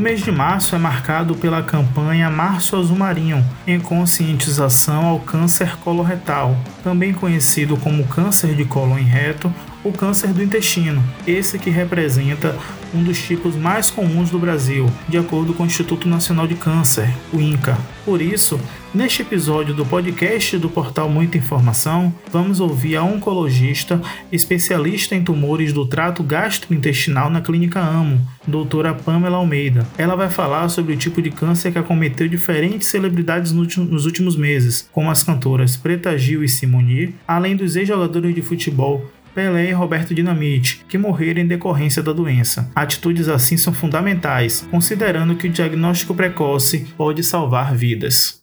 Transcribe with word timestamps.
O 0.00 0.02
mês 0.02 0.24
de 0.24 0.32
março 0.32 0.74
é 0.74 0.78
marcado 0.78 1.34
pela 1.34 1.62
campanha 1.62 2.30
Março 2.30 2.74
Azul 2.74 2.96
Marinho, 2.96 3.44
em 3.66 3.78
conscientização 3.78 5.04
ao 5.04 5.20
câncer 5.20 5.76
coloretal, 5.76 6.56
também 6.82 7.12
conhecido 7.12 7.76
como 7.76 8.06
câncer 8.06 8.54
de 8.54 8.64
cólon 8.64 8.94
reto 8.94 9.52
o 9.84 9.92
câncer 9.92 10.28
do 10.32 10.42
intestino, 10.42 11.04
esse 11.26 11.58
que 11.58 11.68
representa 11.68 12.56
um 12.94 13.02
dos 13.02 13.20
tipos 13.20 13.56
mais 13.56 13.90
comuns 13.90 14.30
do 14.30 14.38
Brasil, 14.38 14.90
de 15.08 15.18
acordo 15.18 15.54
com 15.54 15.62
o 15.62 15.66
Instituto 15.66 16.08
Nacional 16.08 16.46
de 16.46 16.54
Câncer, 16.54 17.08
o 17.32 17.40
INCA. 17.40 17.78
Por 18.04 18.20
isso, 18.20 18.58
neste 18.92 19.22
episódio 19.22 19.74
do 19.74 19.86
podcast 19.86 20.56
do 20.58 20.68
portal 20.68 21.08
Muita 21.08 21.38
Informação, 21.38 22.12
vamos 22.32 22.60
ouvir 22.60 22.96
a 22.96 23.04
oncologista, 23.04 24.00
especialista 24.32 25.14
em 25.14 25.22
tumores 25.22 25.72
do 25.72 25.86
trato 25.86 26.22
gastrointestinal 26.22 27.30
na 27.30 27.40
Clínica 27.40 27.80
Amo, 27.80 28.20
doutora 28.46 28.94
Pamela 28.94 29.36
Almeida. 29.36 29.86
Ela 29.96 30.16
vai 30.16 30.30
falar 30.30 30.68
sobre 30.68 30.94
o 30.94 30.96
tipo 30.96 31.22
de 31.22 31.30
câncer 31.30 31.72
que 31.72 31.78
acometeu 31.78 32.28
diferentes 32.28 32.88
celebridades 32.88 33.52
nos 33.52 34.06
últimos 34.06 34.34
meses, 34.34 34.88
como 34.90 35.10
as 35.10 35.22
cantoras 35.22 35.76
Preta 35.76 36.16
Gil 36.18 36.42
e 36.42 36.48
Simoni, 36.48 37.14
além 37.28 37.54
dos 37.54 37.76
ex-jogadores 37.76 38.34
de 38.34 38.42
futebol 38.42 39.10
Pelé 39.34 39.70
e 39.70 39.72
Roberto 39.72 40.14
Dinamite, 40.14 40.84
que 40.88 40.98
morreram 40.98 41.40
em 41.40 41.46
decorrência 41.46 42.02
da 42.02 42.12
doença. 42.12 42.70
Atitudes 42.74 43.28
assim 43.28 43.56
são 43.56 43.72
fundamentais, 43.72 44.66
considerando 44.70 45.36
que 45.36 45.46
o 45.46 45.50
diagnóstico 45.50 46.14
precoce 46.14 46.86
pode 46.96 47.22
salvar 47.22 47.74
vidas. 47.74 48.39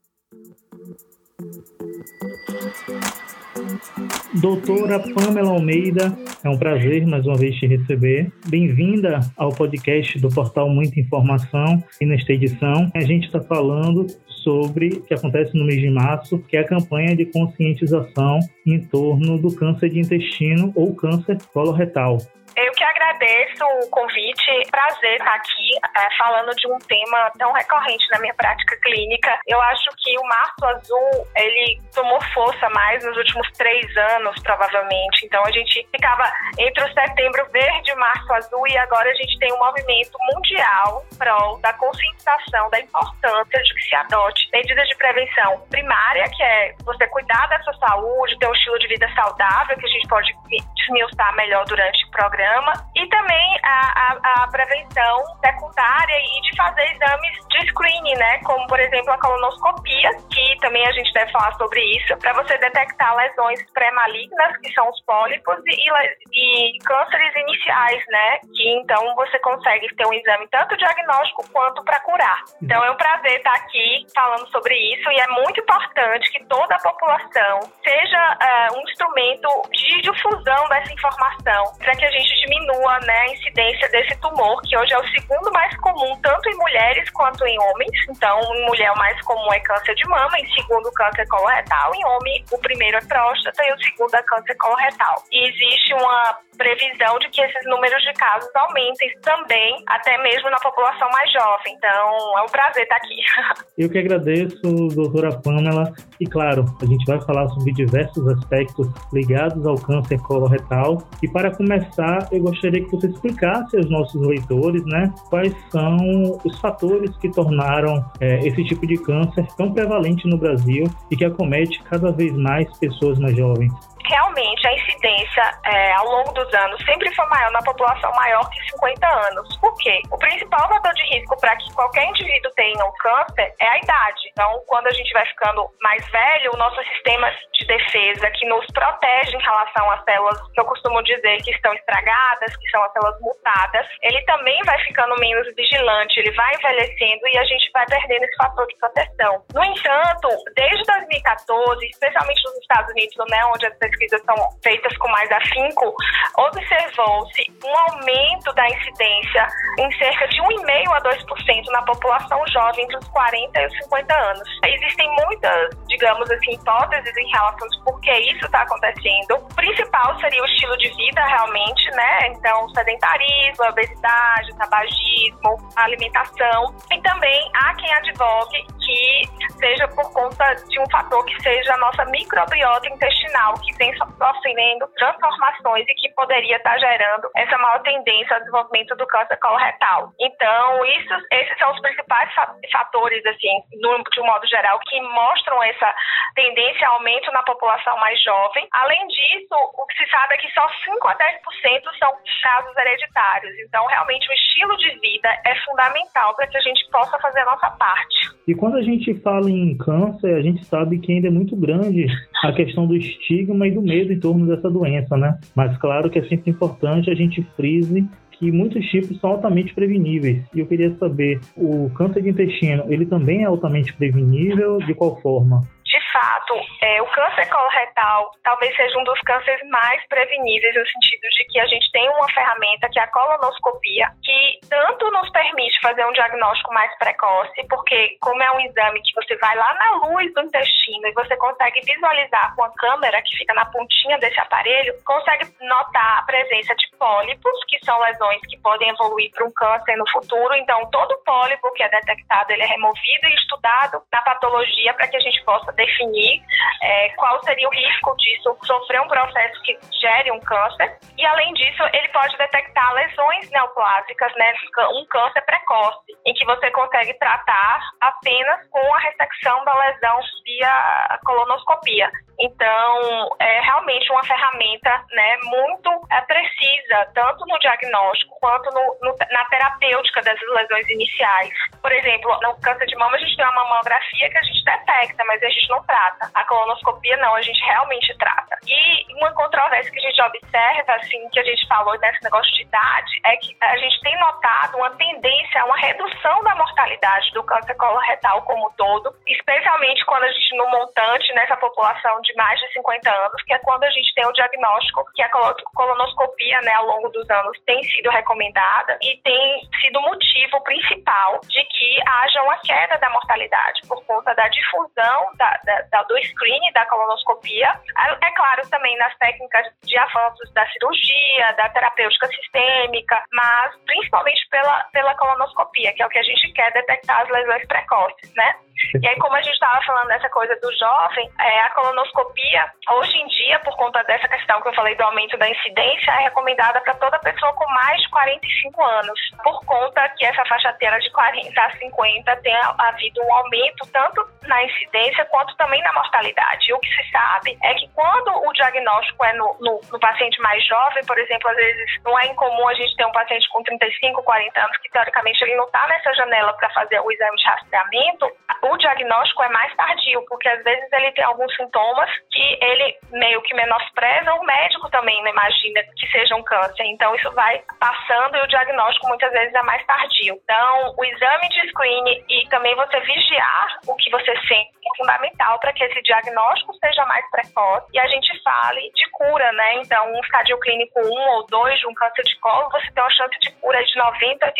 Doutora 4.42 5.00
Pamela 5.00 5.50
Almeida, 5.50 6.16
é 6.44 6.50
um 6.50 6.58
prazer 6.58 7.06
mais 7.08 7.26
uma 7.26 7.36
vez 7.36 7.56
te 7.56 7.66
receber. 7.66 8.32
Bem-vinda 8.48 9.20
ao 9.36 9.50
podcast 9.50 10.20
do 10.20 10.30
portal 10.30 10.70
Muita 10.70 11.00
Informação. 11.00 11.84
E 12.00 12.06
nesta 12.06 12.34
edição 12.34 12.92
a 12.94 13.02
gente 13.02 13.26
está 13.26 13.42
falando 13.42 14.06
sobre 14.28 14.90
o 14.90 15.02
que 15.02 15.14
acontece 15.14 15.58
no 15.58 15.66
mês 15.66 15.82
de 15.82 15.90
março, 15.90 16.38
que 16.48 16.56
é 16.56 16.60
a 16.60 16.68
campanha 16.68 17.16
de 17.16 17.26
conscientização 17.26 18.40
em 18.66 18.80
torno 18.80 19.40
do 19.40 19.56
câncer 19.56 19.90
de 19.90 20.00
intestino 20.00 20.72
ou 20.76 20.96
câncer 20.96 21.38
coloretal. 21.52 22.18
Eu 22.56 22.72
que 22.74 22.84
agradeço 23.08 23.64
o 23.64 23.90
convite, 23.90 24.70
prazer 24.70 25.16
estar 25.16 25.36
aqui 25.36 25.70
é, 25.96 26.18
falando 26.18 26.54
de 26.56 26.68
um 26.68 26.78
tema 26.80 27.32
tão 27.38 27.52
recorrente 27.54 28.06
na 28.12 28.20
minha 28.20 28.34
prática 28.34 28.78
clínica. 28.82 29.40
Eu 29.48 29.62
acho 29.62 29.90
que 29.98 30.18
o 30.20 30.24
Março 30.24 30.66
Azul, 30.66 31.28
ele 31.36 31.82
tomou 31.94 32.20
força 32.34 32.70
mais 32.70 33.04
nos 33.06 33.16
últimos 33.18 33.50
três 33.54 33.86
anos, 34.16 34.42
provavelmente. 34.42 35.26
Então 35.26 35.44
a 35.46 35.52
gente 35.52 35.88
ficava 35.92 36.30
entre 36.60 36.84
o 36.84 36.94
setembro 36.94 37.46
verde 37.52 37.92
e 37.92 37.94
o 37.94 38.00
março 38.00 38.34
azul 38.34 38.68
e 38.68 38.78
agora 38.78 39.10
a 39.10 39.14
gente 39.14 39.40
tem 39.40 39.54
um 39.54 39.60
movimento 39.60 40.18
mundial 40.34 41.06
prol 41.18 41.60
da 41.60 41.74
conscientização 41.74 42.70
da 42.70 42.80
importância 42.80 43.64
de 43.64 43.74
que 43.74 43.82
se 43.82 43.96
adote 43.96 44.50
medidas 44.52 44.88
de 44.88 44.96
prevenção 44.96 45.62
primária, 45.70 46.24
que 46.30 46.44
é 46.44 46.76
você 46.84 47.08
cuidar 47.08 47.48
da 47.48 47.62
sua 47.64 47.74
saúde, 47.78 48.38
ter 48.40 48.48
um 48.48 48.54
estilo 48.54 48.80
de 48.80 48.88
vida 48.88 49.10
saudável, 49.16 49.78
que 49.78 49.86
a 49.86 49.90
gente 49.90 50.08
pode 50.08 50.34
desmiuçar 50.76 51.36
melhor 51.36 51.66
durante 51.66 52.06
o 52.06 52.12
programa 52.12 52.58
programa 52.58 52.74
e 52.98 53.08
também 53.10 53.60
a, 53.64 53.80
a, 53.96 54.44
a, 54.44 54.48
prevenção 54.48 55.24
secundária 55.46 56.18
e 56.18 56.42
de 56.42 56.58
fazer 56.58 56.84
exames 56.92 57.38
de 57.50 57.70
screening, 57.70 58.16
né? 58.16 58.40
Como, 58.44 58.66
por 58.66 58.80
exemplo, 58.80 59.12
a 59.12 59.20
colonoscopia, 59.20 60.10
que 60.34 60.58
também 60.62 60.86
a 60.88 60.92
gente 60.92 61.14
deve 61.14 61.32
falar 61.32 61.54
sobre 61.58 61.80
isso, 61.98 62.18
para 62.18 62.34
você 62.34 62.58
detectar 62.58 63.16
lesões 63.16 63.60
pré-malignas, 63.72 64.58
que 64.58 64.74
são 64.74 64.90
os 64.90 65.00
pólipos, 65.06 65.58
e, 65.68 65.90
e 66.34 66.80
cânceres 66.86 67.36
iniciais, 67.36 68.04
né? 68.08 68.40
Que 68.56 68.70
então 68.80 69.14
você 69.16 69.38
consegue 69.40 69.88
ter 69.96 70.08
um 70.08 70.14
exame 70.14 70.48
tanto 70.50 70.76
diagnóstico 70.76 71.48
quanto 71.52 71.84
para 71.84 72.00
curar. 72.00 72.44
Então 72.64 72.84
é 72.84 72.90
um 72.90 72.98
prazer 72.98 73.38
estar 73.38 73.54
aqui 73.54 74.08
falando 74.16 74.48
sobre 74.50 74.74
isso 74.76 75.12
e 75.12 75.20
é 75.20 75.28
muito 75.28 75.60
importante 75.60 76.32
que 76.32 76.44
toda 76.46 76.76
a 76.76 76.80
população 76.80 77.60
seja 77.84 78.38
uh, 78.42 78.80
um 78.80 78.82
instrumento 78.82 79.50
de 79.72 80.02
difusão 80.02 80.68
dessa 80.70 80.92
informação 80.92 81.64
para 81.78 81.96
que 81.96 82.06
a 82.06 82.12
gente 82.12 82.48
diminua 82.48 82.87
né, 83.06 83.20
a 83.20 83.34
incidência 83.34 83.90
desse 83.90 84.16
tumor, 84.20 84.62
que 84.62 84.78
hoje 84.78 84.94
é 84.94 85.00
o 85.00 85.08
segundo 85.10 85.52
mais 85.52 85.76
comum, 85.78 86.20
tanto 86.22 86.50
em 86.50 86.58
mulheres 86.58 87.10
quanto 87.12 87.46
em 87.46 87.60
homens. 87.60 87.92
Então, 88.10 88.40
em 88.56 88.66
mulher 88.66 88.92
o 88.92 88.98
mais 88.98 89.22
comum 89.24 89.54
é 89.54 89.60
câncer 89.60 89.96
de 89.96 90.08
mama, 90.10 90.40
em 90.40 90.48
segundo 90.54 90.92
câncer 90.92 91.28
coloretal, 91.28 91.92
em 91.96 92.06
homem 92.06 92.44
o 92.52 92.58
primeiro 92.60 92.98
é 92.98 93.02
próstata 93.02 93.64
e 93.64 93.74
o 93.74 93.80
segundo 93.80 94.16
é 94.16 94.24
câncer 94.24 94.56
coloretal. 94.56 95.24
E 95.32 95.50
existe 95.50 95.94
uma 95.94 96.38
previsão 96.58 97.20
de 97.20 97.30
que 97.30 97.42
esses 97.42 97.66
números 97.66 98.02
de 98.04 98.14
casos 98.14 98.50
aumentem 98.56 99.12
também, 99.22 99.84
até 99.88 100.18
mesmo 100.24 100.50
na 100.50 100.58
população 100.58 101.08
mais 101.12 101.32
jovem. 101.32 101.76
Então, 101.78 102.38
é 102.38 102.42
um 102.42 102.48
prazer 102.48 102.84
estar 102.84 102.96
aqui. 102.96 103.18
Eu 103.78 103.90
que 103.90 104.00
agradeço, 104.00 104.62
doutora 104.96 105.40
Pamela. 105.40 105.94
E 106.20 106.26
claro, 106.26 106.66
a 106.82 106.86
gente 106.86 107.06
vai 107.06 107.22
falar 107.22 107.48
sobre 107.50 107.72
diversos 107.74 108.28
aspectos 108.28 108.88
ligados 109.14 109.66
ao 109.66 109.76
câncer 109.76 110.20
coloretal. 110.22 110.98
E 111.22 111.28
para 111.28 111.56
começar, 111.56 112.28
eu 112.32 112.42
gostaria 112.42 112.77
que 112.82 112.92
você 112.92 113.08
explicasse 113.08 113.78
aos 113.78 113.90
nossos 113.90 114.22
leitores, 114.22 114.84
né, 114.86 115.14
quais 115.30 115.56
são 115.70 115.98
os 116.44 116.60
fatores 116.60 117.16
que 117.18 117.30
tornaram 117.30 118.04
é, 118.20 118.46
esse 118.48 118.64
tipo 118.64 118.86
de 118.86 118.98
câncer 118.98 119.46
tão 119.58 119.72
prevalente 119.72 120.28
no 120.28 120.38
Brasil 120.38 120.86
e 121.12 121.16
que 121.16 121.26
acomete 121.26 121.82
cada 121.84 122.12
vez 122.12 122.36
mais 122.38 122.68
pessoas 122.78 123.20
mais 123.20 123.36
jovens 123.36 123.72
realmente 124.10 124.68
a 124.68 124.74
incidência 124.74 125.52
é, 125.66 125.94
ao 125.94 126.06
longo 126.06 126.32
dos 126.34 126.54
anos 126.54 126.84
sempre 126.86 127.14
foi 127.16 127.26
maior 127.28 127.52
na 127.52 127.62
população 127.62 128.12
maior 128.14 128.50
que 128.50 128.72
50 128.72 129.08
anos. 129.08 129.58
Por 129.58 129.76
quê? 129.78 130.02
O 130.12 130.18
principal 130.18 130.68
fator 130.68 130.94
de 130.94 131.04
risco 131.04 131.40
para 131.40 131.56
que 131.58 131.74
qualquer 131.74 132.06
indivíduo 132.06 132.52
tenha 132.56 132.86
um 132.86 132.92
câncer 132.94 133.54
é 133.60 133.68
a 133.68 133.78
idade. 133.78 134.22
Então, 134.32 134.62
quando 134.68 134.88
a 134.88 134.94
gente 134.94 135.12
vai 135.14 135.26
ficando 135.28 135.68
mais 135.82 136.06
velho, 136.10 136.52
o 136.54 136.58
nosso 136.58 136.82
sistema 136.94 137.30
de 137.54 137.66
defesa 137.66 138.30
que 138.32 138.46
nos 138.48 138.66
protege 138.68 139.36
em 139.36 139.42
relação 139.42 139.92
às 139.92 140.04
células 140.04 140.38
que 140.54 140.60
eu 140.60 140.66
costumo 140.66 141.02
dizer 141.04 141.38
que 141.44 141.52
estão 141.52 141.74
estragadas, 141.74 142.56
que 142.58 142.70
são 142.70 142.84
as 142.84 142.92
células 142.94 143.20
mutadas, 143.22 143.88
ele 144.02 144.22
também 144.24 144.60
vai 144.64 144.80
ficando 144.84 145.16
menos 145.20 145.48
vigilante, 145.56 146.20
ele 146.20 146.32
vai 146.32 146.54
envelhecendo 146.56 147.28
e 147.28 147.38
a 147.38 147.44
gente 147.44 147.72
vai 147.72 147.86
perdendo 147.86 148.24
esse 148.24 148.36
fator 148.38 148.68
de 148.68 148.78
proteção. 148.78 149.44
No 149.54 149.64
entanto, 149.64 150.30
desde 150.56 150.84
2014, 150.84 151.86
especialmente 151.88 152.44
nos 152.44 152.58
Estados 152.58 152.92
Unidos, 152.92 153.16
né, 153.30 153.46
onde 153.54 153.66
as 153.66 153.78
pesquisas 153.98 154.22
são 154.24 154.36
feitas 154.64 154.96
com 154.98 155.08
mais 155.10 155.30
afinco, 155.32 155.94
observou-se 156.38 157.52
um 157.66 157.78
aumento 157.92 158.54
da 158.54 158.68
incidência 158.68 159.48
em 159.80 159.92
cerca 159.98 160.28
de 160.28 160.42
1,5% 160.42 160.94
a 160.94 161.02
2% 161.02 161.66
na 161.72 161.82
população 161.84 162.44
jovem 162.48 162.84
entre 162.86 162.98
os 162.98 163.08
40 163.10 163.60
e 163.60 163.68
os 163.68 163.78
50 163.84 164.16
anos. 164.16 164.50
Existem 164.66 165.10
muitas, 165.24 165.70
digamos 165.88 166.30
assim, 166.30 166.54
hipóteses 166.54 167.18
em 167.18 167.28
relação 167.30 167.68
a 167.68 167.84
por 167.84 168.00
que 168.02 168.12
isso 168.12 168.46
está 168.46 168.62
acontecendo. 168.62 169.36
O 169.36 169.56
principal 169.56 170.20
seria 170.20 170.42
o 170.42 170.46
estilo 170.46 170.78
de 170.78 170.90
vida, 170.90 171.26
realmente, 171.26 171.90
né? 171.92 172.28
Então, 172.28 172.70
sedentarismo, 172.70 173.66
obesidade, 173.70 174.56
tabagismo, 174.58 175.58
alimentação. 175.76 176.76
E 176.92 177.02
também 177.02 177.52
há 177.56 177.74
quem 177.76 177.94
advogue 177.94 178.66
que 178.88 179.22
seja 179.60 179.88
por 179.90 180.12
conta 180.14 180.56
de 180.70 180.80
um 180.80 180.90
fator 180.90 181.24
que 181.26 181.42
seja 181.42 181.74
a 181.74 181.78
nossa 181.78 182.06
microbiota 182.06 182.88
intestinal, 182.88 183.54
que 183.56 183.76
vem 183.88 183.98
sofrendo 183.98 184.88
transformações 184.98 185.86
e 185.88 185.94
que 185.96 186.14
poderia 186.14 186.58
estar 186.58 186.78
gerando 186.78 187.30
essa 187.36 187.58
maior 187.58 187.82
tendência 187.82 188.36
ao 188.36 188.40
desenvolvimento 188.42 188.96
do 188.96 189.08
câncer 189.08 189.38
coloretal. 189.38 190.12
Então, 190.20 190.86
isso, 190.86 191.14
esses 191.32 191.58
são 191.58 191.72
os 191.72 191.82
principais 191.82 192.30
fatores, 192.72 193.26
assim, 193.26 193.62
de 193.72 194.22
um 194.22 194.26
modo 194.26 194.48
geral, 194.48 194.80
que 194.86 195.00
mostram 195.02 195.62
essa 195.64 195.94
tendência 196.36 196.88
a 196.88 196.92
aumento 196.92 197.32
na 197.32 197.44
população 197.44 197.98
mais 198.00 198.22
jovem. 198.24 198.68
Além 198.74 199.08
disso, 199.08 199.56
o 199.78 199.86
que 199.86 200.04
se 200.04 200.10
sabe 200.10 200.36
é 200.36 200.38
que 200.38 200.52
só 200.52 200.68
5 200.86 201.08
a 201.08 201.16
10% 201.16 201.98
são 202.00 202.12
casos 202.44 202.78
hereditários. 202.78 203.54
Então, 203.68 203.86
realmente, 203.88 204.28
o 204.30 204.34
estilo 204.34 204.78
de 204.78 205.00
vida 205.00 205.30
é 205.46 205.56
fundamental 205.66 206.36
para 206.36 206.48
que 206.48 206.58
a 206.58 206.62
gente 206.62 206.90
possa 206.92 207.18
fazer 207.20 207.40
a 207.42 207.46
nossa 207.46 207.70
parte. 207.72 208.38
E 208.48 208.56
quando 208.56 208.78
a 208.78 208.82
gente 208.82 209.14
fala 209.22 209.50
em 209.50 209.78
câncer, 209.78 210.34
a 210.34 210.42
gente 210.42 210.64
sabe 210.66 211.00
que 211.00 211.12
ainda 211.12 211.28
é 211.28 211.32
muito 211.32 211.56
grande 211.56 212.08
a 212.44 212.54
questão 212.54 212.88
do 212.88 212.96
estigma 212.96 213.67
do 213.72 213.82
medo 213.82 214.12
em 214.12 214.20
torno 214.20 214.46
dessa 214.48 214.70
doença, 214.70 215.18
né? 215.18 215.38
Mas 215.56 215.78
claro 215.78 216.10
que 216.10 216.20
é 216.20 216.24
sempre 216.24 216.52
importante 216.52 217.10
a 217.10 217.16
gente 217.16 217.42
frise 217.56 218.08
que 218.40 218.52
muitos 218.52 218.86
tipos 218.86 219.20
são 219.20 219.32
altamente 219.32 219.74
preveníveis. 219.74 220.44
E 220.54 220.60
eu 220.60 220.68
queria 220.68 220.96
saber, 220.98 221.40
o 221.56 221.90
câncer 221.96 222.22
de 222.22 222.30
intestino, 222.30 222.84
ele 222.88 223.06
também 223.06 223.42
é 223.42 223.46
altamente 223.46 223.94
prevenível? 223.94 224.78
De 224.78 224.94
qual 224.94 225.20
forma? 225.22 225.62
Fato, 226.12 226.54
é, 226.82 227.02
o 227.02 227.08
câncer 227.08 227.50
coloretal 227.50 228.32
talvez 228.44 228.76
seja 228.76 228.98
um 228.98 229.04
dos 229.04 229.20
cânceres 229.22 229.68
mais 229.70 230.06
preveníveis, 230.08 230.76
no 230.76 230.86
sentido 230.88 231.28
de 231.30 231.46
que 231.46 231.60
a 231.60 231.68
gente 231.68 231.92
tem 231.92 232.08
uma 232.10 232.32
ferramenta 232.32 232.90
que 232.90 233.00
é 233.00 233.04
a 233.04 233.12
colonoscopia, 233.12 234.08
que 234.24 234.60
tanto 234.70 235.10
nos 235.12 235.30
permite 235.32 235.80
fazer 235.82 236.06
um 236.06 236.14
diagnóstico 236.14 236.74
mais 236.74 236.96
precoce, 236.98 237.68
porque 237.70 238.18
como 238.22 238.42
é 238.42 238.52
um 238.52 238.60
exame 238.62 239.02
que 239.02 239.14
você 239.16 239.36
vai 239.38 239.56
lá 239.56 239.74
na 239.76 240.08
luz 240.08 240.34
do 240.34 240.42
intestino 240.42 241.08
e 241.08 241.14
você 241.14 241.36
consegue 241.38 241.82
visualizar 241.82 242.56
com 242.56 242.64
a 242.64 242.74
câmera 242.76 243.22
que 243.22 243.36
fica 243.38 243.54
na 243.54 243.66
pontinha 243.66 244.18
desse 244.18 244.40
aparelho, 244.40 244.94
consegue 245.06 245.46
notar 245.62 246.20
a 246.20 246.22
presença 246.24 246.76
de 246.76 246.88
pólipos, 246.98 247.66
que 247.68 247.84
são 247.86 248.00
lesões 248.00 248.42
que 248.48 248.58
podem 248.60 248.90
evoluir 248.90 249.32
para 249.32 249.46
um 249.46 249.52
câncer 249.52 249.96
no 249.96 250.10
futuro. 250.10 250.54
Então, 250.56 250.90
todo 250.92 251.22
pólipo 251.24 251.72
que 251.74 251.84
é 251.84 251.90
detectado, 251.90 252.52
ele 252.52 252.64
é 252.64 252.68
removido 252.68 253.28
e 253.28 253.36
estudado 253.36 254.02
na 254.12 254.22
patologia 254.22 254.94
para 254.94 255.08
que 255.08 255.18
a 255.18 255.20
gente 255.20 255.44
possa 255.44 255.72
definir 255.88 256.42
é, 256.82 257.10
qual 257.16 257.42
seria 257.44 257.68
o 257.68 257.72
risco 257.72 258.16
disso 258.18 258.58
sofrer 258.64 259.02
um 259.02 259.08
processo 259.08 259.62
que 259.64 259.78
gere 260.02 260.32
um 260.32 260.40
câncer. 260.42 260.98
E, 261.18 261.26
além 261.26 261.54
disso, 261.54 261.84
ele 261.94 262.08
pode 262.10 262.38
detectar 262.38 262.94
lesões 262.94 263.50
neoplásicas, 263.50 264.34
né, 264.36 264.54
um 264.94 265.06
câncer 265.06 265.42
precoce, 265.42 266.14
em 266.26 266.34
que 266.34 266.46
você 266.46 266.70
consegue 266.72 267.14
tratar 267.16 267.80
apenas 268.02 268.68
com 268.70 268.94
a 268.94 269.00
ressecção 269.00 269.64
da 269.66 269.74
lesão 269.76 270.20
via 270.44 271.20
colonoscopia. 271.26 272.12
Então, 272.40 273.36
é 273.40 273.62
realmente 273.62 274.12
uma 274.12 274.24
ferramenta 274.24 275.04
né, 275.12 275.38
muito 275.44 275.90
é, 276.12 276.22
precisa, 276.22 277.12
tanto 277.16 277.46
no 277.48 277.58
diagnóstico 277.58 278.38
quanto 278.40 278.70
no, 278.72 278.98
no, 279.02 279.16
na 279.32 279.46
terapêutica 279.46 280.22
das 280.22 280.40
lesões 280.40 280.88
iniciais. 280.88 281.54
Por 281.82 281.92
exemplo, 281.92 282.38
no 282.44 282.56
câncer 282.62 282.86
de 282.86 282.96
mama, 282.96 283.16
a 283.16 283.20
gente 283.20 283.36
tem 283.36 283.46
uma 283.46 283.64
mamografia 283.64 284.30
que 284.30 284.38
a 284.38 284.44
gente 284.44 284.64
detecta, 284.64 285.24
mas 285.26 285.42
a 285.42 285.50
gente 285.50 285.67
não 285.70 285.84
trata. 285.84 286.30
A 286.34 286.44
colonoscopia, 286.46 287.18
não, 287.18 287.36
a 287.36 287.42
gente 287.42 287.64
realmente 287.64 288.16
trata. 288.18 288.58
E 288.68 289.16
uma 289.16 289.32
controvérsia 289.34 289.92
que 289.92 290.00
a 290.00 290.10
gente 290.10 290.22
observa, 290.22 290.94
assim, 290.96 291.30
que 291.30 291.40
a 291.40 291.44
gente 291.44 291.68
falou 291.68 291.98
nesse 292.00 292.24
negócio 292.24 292.52
de 292.56 292.64
idade, 292.64 293.22
é 293.26 293.38
que 293.38 293.56
a 293.62 293.78
gente 293.78 294.00
tem 294.02 294.18
notado 294.20 294.78
uma 294.78 294.92
tendência 294.92 295.62
a 295.62 295.66
uma 295.66 295.78
redução 295.78 296.44
da 296.44 296.56
mortalidade 296.56 297.32
do 297.32 297.44
câncer 297.44 297.76
coloretal 297.76 298.42
como 298.44 298.68
um 298.68 298.72
todo, 298.72 299.14
especialmente 299.28 300.06
quando 300.06 300.24
a 300.24 300.32
gente, 300.32 300.56
no 300.58 300.70
montante, 300.70 301.34
nessa 301.34 301.58
população 301.58 302.22
de 302.22 302.34
mais 302.36 302.60
de 302.60 302.74
50 302.74 303.10
anos, 303.10 303.44
que 303.44 303.54
é 303.54 303.60
quando 303.60 303.84
a 303.84 303.90
gente 303.90 304.14
tem 304.14 304.26
o 304.26 304.34
diagnóstico 304.34 305.06
que 305.16 305.22
a 305.22 305.30
colonoscopia, 305.74 306.62
né, 306.62 306.74
ao 306.74 306.86
longo 306.86 307.10
dos 307.10 307.30
anos, 307.30 307.58
tem 307.66 307.82
sido 307.84 308.10
recomendada 308.10 308.98
e 309.02 309.18
tem 309.24 309.70
sido 309.82 310.02
motivo 310.02 310.62
principal 310.64 311.40
de 311.44 311.64
que 311.66 312.00
haja 312.06 312.44
uma 312.44 312.58
queda 312.60 312.98
da 312.98 313.10
mortalidade 313.10 313.82
por 313.88 314.04
conta 314.06 314.34
da 314.36 314.48
difusão 314.48 315.32
da, 315.36 315.57
da, 315.64 316.04
do 316.04 316.18
screening 316.24 316.72
da 316.74 316.86
colonoscopia. 316.86 317.80
É 318.22 318.32
claro, 318.32 318.68
também 318.70 318.98
nas 318.98 319.16
técnicas 319.18 319.66
de 319.84 319.98
avanços 319.98 320.52
da 320.54 320.66
cirurgia, 320.72 321.54
da 321.54 321.70
terapêutica 321.70 322.28
sistêmica, 322.28 323.24
mas 323.32 323.76
principalmente 323.86 324.48
pela, 324.50 324.84
pela 324.92 325.16
colonoscopia, 325.16 325.94
que 325.94 326.02
é 326.02 326.06
o 326.06 326.10
que 326.10 326.20
a 326.20 326.24
gente 326.24 326.52
quer 326.54 326.72
detectar 326.74 327.22
as 327.22 327.30
lesões 327.30 327.66
precoces, 327.68 328.34
né? 328.36 328.56
E 329.02 329.08
aí, 329.08 329.18
como 329.18 329.36
a 329.36 329.42
gente 329.42 329.54
estava 329.54 329.82
falando 329.84 330.08
dessa 330.08 330.30
coisa 330.30 330.56
do 330.62 330.72
jovem, 330.78 331.30
é, 331.40 331.62
a 331.62 331.70
colonoscopia, 331.72 332.72
hoje 332.92 333.18
em 333.18 333.28
dia, 333.28 333.60
por 333.60 333.76
conta 333.76 334.04
dessa 334.04 334.28
questão 334.28 334.62
que 334.62 334.68
eu 334.68 334.74
falei 334.76 334.96
do 334.96 335.04
aumento 335.04 335.36
da 335.38 335.50
incidência, 335.50 336.12
é 336.12 336.24
recomendada 336.26 336.80
para 336.82 336.94
toda 336.96 337.18
pessoa 337.20 337.54
com 337.54 337.68
mais 337.72 338.00
de 338.02 338.10
45 338.10 338.84
anos, 338.84 339.20
por 339.44 339.66
conta 339.66 340.08
que 340.10 340.26
essa 340.26 340.46
faixa 340.46 340.70
etária 340.70 341.00
de 341.00 341.12
40 341.12 341.60
a 341.60 341.72
50 341.78 342.36
tem 342.38 342.56
havido 342.78 343.22
um 343.24 343.34
aumento 343.34 343.88
tanto 343.92 344.28
na 344.44 344.64
incidência 344.64 345.26
quanto 345.26 345.47
também 345.56 345.82
na 345.82 345.94
mortalidade. 345.94 346.74
O 346.74 346.80
que 346.80 346.90
se 346.90 347.12
sabe 347.12 347.58
é 347.64 347.74
que 347.76 347.88
quando 347.94 348.30
o 348.48 348.54
diagnóstico 348.54 349.24
é 349.24 349.34
no, 349.34 349.56
no, 349.60 349.80
no 349.92 350.00
paciente 350.00 350.40
mais 350.42 350.66
jovem, 350.66 351.04
por 351.06 351.18
exemplo, 351.18 351.50
às 351.50 351.56
vezes 351.56 352.04
não 352.04 352.18
é 352.20 352.28
incomum 352.28 352.68
a 352.68 352.74
gente 352.74 352.96
ter 352.96 353.06
um 353.06 353.12
paciente 353.12 353.48
com 353.50 353.64
35, 353.64 354.24
40 354.24 354.60
anos 354.60 354.78
que 354.78 354.90
teoricamente 354.90 355.44
ele 355.44 355.56
não 355.56 355.66
está 355.66 355.88
nessa 355.88 356.14
janela 356.14 356.54
para 356.54 356.70
fazer 356.72 357.00
o 357.00 357.12
exame 357.12 357.38
de 357.38 357.48
rastreamento, 357.48 358.32
o 358.64 358.78
diagnóstico 358.78 359.44
é 359.44 359.50
mais 359.50 359.76
tardio, 359.76 360.24
porque 360.28 360.48
às 360.50 360.64
vezes 360.64 360.92
ele 360.92 361.12
tem 361.12 361.24
alguns 361.24 361.56
sintomas 361.56 362.10
que 362.32 362.58
ele 362.62 362.98
meio 363.12 363.42
que 363.42 363.54
menospreza, 363.54 364.34
o 364.34 364.44
médico 364.44 364.90
também 364.90 365.22
não 365.24 365.32
imagina 365.32 365.82
que 365.96 366.08
seja 366.12 366.36
um 366.36 366.44
câncer. 366.44 366.84
Então 366.86 367.14
isso 367.16 367.32
vai 367.32 367.62
passando 367.80 368.36
e 368.38 368.42
o 368.42 368.48
diagnóstico 368.48 369.08
muitas 369.08 369.32
vezes 369.32 369.54
é 369.54 369.64
mais 369.64 369.86
tardio. 369.86 370.40
Então, 370.44 370.96
o 370.98 371.06
exame 371.06 371.50
de 371.50 371.70
screening 371.70 372.24
e 372.30 372.48
também 372.50 372.76
você 372.76 373.00
vigiar 373.02 373.80
o 373.88 373.96
que 373.96 374.10
você 374.10 374.34
sente 374.48 374.72
é 374.86 374.98
fundamental 374.98 375.37
para 375.38 375.74
que 375.74 375.84
esse 375.84 376.02
diagnóstico 376.02 376.74
seja 376.76 377.06
mais 377.06 377.24
precoce 377.30 377.88
e 377.94 378.00
a 378.00 378.08
gente 378.08 378.28
fale 378.44 378.82
de 378.94 379.10
cura, 379.12 379.52
né? 379.54 379.82
Então, 379.82 380.12
um 380.12 380.20
estadio 380.22 380.60
clínico 380.60 381.00
1 381.00 381.36
ou 381.36 381.46
2 381.48 381.80
de 381.80 381.88
um 381.88 381.94
câncer 381.94 382.24
de 382.24 382.40
colo, 382.40 382.70
você 382.72 382.92
tem 382.92 383.04
uma 383.04 383.12
chance 383.12 383.40
de 383.40 383.52
cura 383.54 383.84
de 383.84 383.92
90% 384.00 384.38
a 384.42 384.52
80%. 384.52 384.58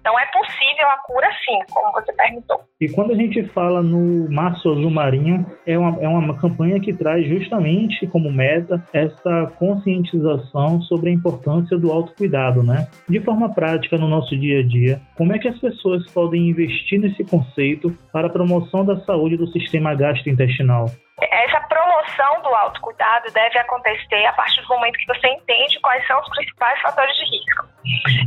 Então, 0.00 0.18
é 0.18 0.26
possível 0.26 0.88
a 0.88 0.96
cura 0.98 1.28
sim, 1.44 1.58
como 1.72 1.92
você 1.92 2.12
perguntou. 2.12 2.60
E 2.80 2.88
quando 2.90 3.12
a 3.12 3.16
gente 3.16 3.42
fala 3.48 3.82
no 3.82 4.30
Março 4.30 4.70
Azul 4.70 4.90
Marinho, 4.90 5.46
é 5.66 5.78
uma, 5.78 6.02
é 6.02 6.08
uma 6.08 6.38
campanha 6.38 6.80
que 6.80 6.92
traz 6.92 7.26
justamente 7.26 8.06
como 8.08 8.32
meta 8.32 8.82
essa 8.92 9.52
conscientização 9.58 10.80
sobre 10.82 11.10
a 11.10 11.12
importância 11.12 11.78
do 11.78 11.92
autocuidado, 11.92 12.62
né? 12.62 12.88
De 13.08 13.20
forma 13.20 13.54
prática 13.54 13.96
no 13.96 14.08
nosso 14.08 14.36
dia 14.36 14.60
a 14.60 14.62
dia, 14.62 15.00
como 15.16 15.32
é 15.32 15.38
que 15.38 15.48
as 15.48 15.58
pessoas 15.58 16.10
podem 16.12 16.48
investir 16.48 17.00
nesse 17.00 17.24
conceito 17.24 17.96
para 18.12 18.26
a 18.26 18.30
promoção 18.30 18.84
da 18.84 18.96
saúde 19.04 19.36
do 19.36 19.46
sistema 19.48 19.91
gastrointestinal? 19.94 20.90
Essa 21.20 21.60
promoção 21.68 22.42
do 22.42 22.48
autocuidado 22.48 23.30
deve 23.32 23.58
acontecer 23.58 24.24
a 24.26 24.32
partir 24.32 24.62
do 24.62 24.68
momento 24.68 24.98
que 24.98 25.06
você 25.06 25.28
entende 25.28 25.78
quais 25.80 26.06
são 26.06 26.18
os 26.20 26.28
principais 26.30 26.80
fatores 26.80 27.14
de 27.16 27.24
risco. 27.24 27.66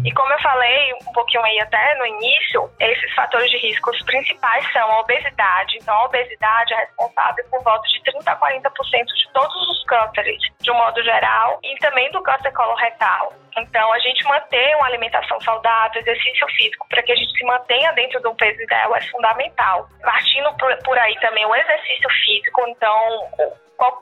E 0.06 0.12
como 0.12 0.32
eu 0.32 0.40
falei 0.40 0.94
um 0.94 1.14
pouquinho 1.14 1.44
aí 1.44 1.60
até 1.62 1.96
no 1.96 2.06
início, 2.06 2.70
esses 2.80 3.14
fatores 3.14 3.50
de 3.50 3.58
risco 3.58 3.92
principais 4.06 4.72
são 4.72 4.92
a 4.92 5.00
obesidade. 5.00 5.78
Então, 5.82 5.96
a 5.96 6.06
obesidade 6.06 6.74
é 6.74 6.78
responsável 6.78 7.46
por 7.50 7.64
volta 7.64 7.88
de 7.88 8.04
30 8.04 8.32
a 8.32 8.40
40% 8.40 9.06
de 9.06 9.34
todos 9.34 9.70
os 9.70 9.84
cânceres, 9.86 10.42
de 10.62 10.72
um 10.72 10.76
modo 10.76 11.02
geral, 11.04 11.60
e 11.64 11.76
também 11.78 12.12
do 12.12 12.22
câncer 12.22 12.52
coloretal. 12.52 13.34
Então, 13.58 13.94
a 13.94 14.00
gente 14.00 14.26
manter 14.26 14.76
uma 14.76 14.88
alimentação 14.88 15.40
saudável, 15.40 16.02
exercício 16.02 16.46
físico, 16.58 16.86
para 16.90 17.02
que 17.02 17.14
a 17.14 17.16
gente 17.16 17.32
se 17.32 17.46
mantenha 17.46 17.94
dentro 17.94 18.22
do 18.22 18.36
peso 18.36 18.62
ideal 18.62 18.96
é 18.96 19.02
fundamental. 19.04 19.88
Partindo 20.02 20.54
por 20.84 21.00
aí 21.00 21.16
também 21.22 21.46
o 21.46 21.56
exercício 21.56 22.10
físico, 22.26 22.68
então, 22.76 23.56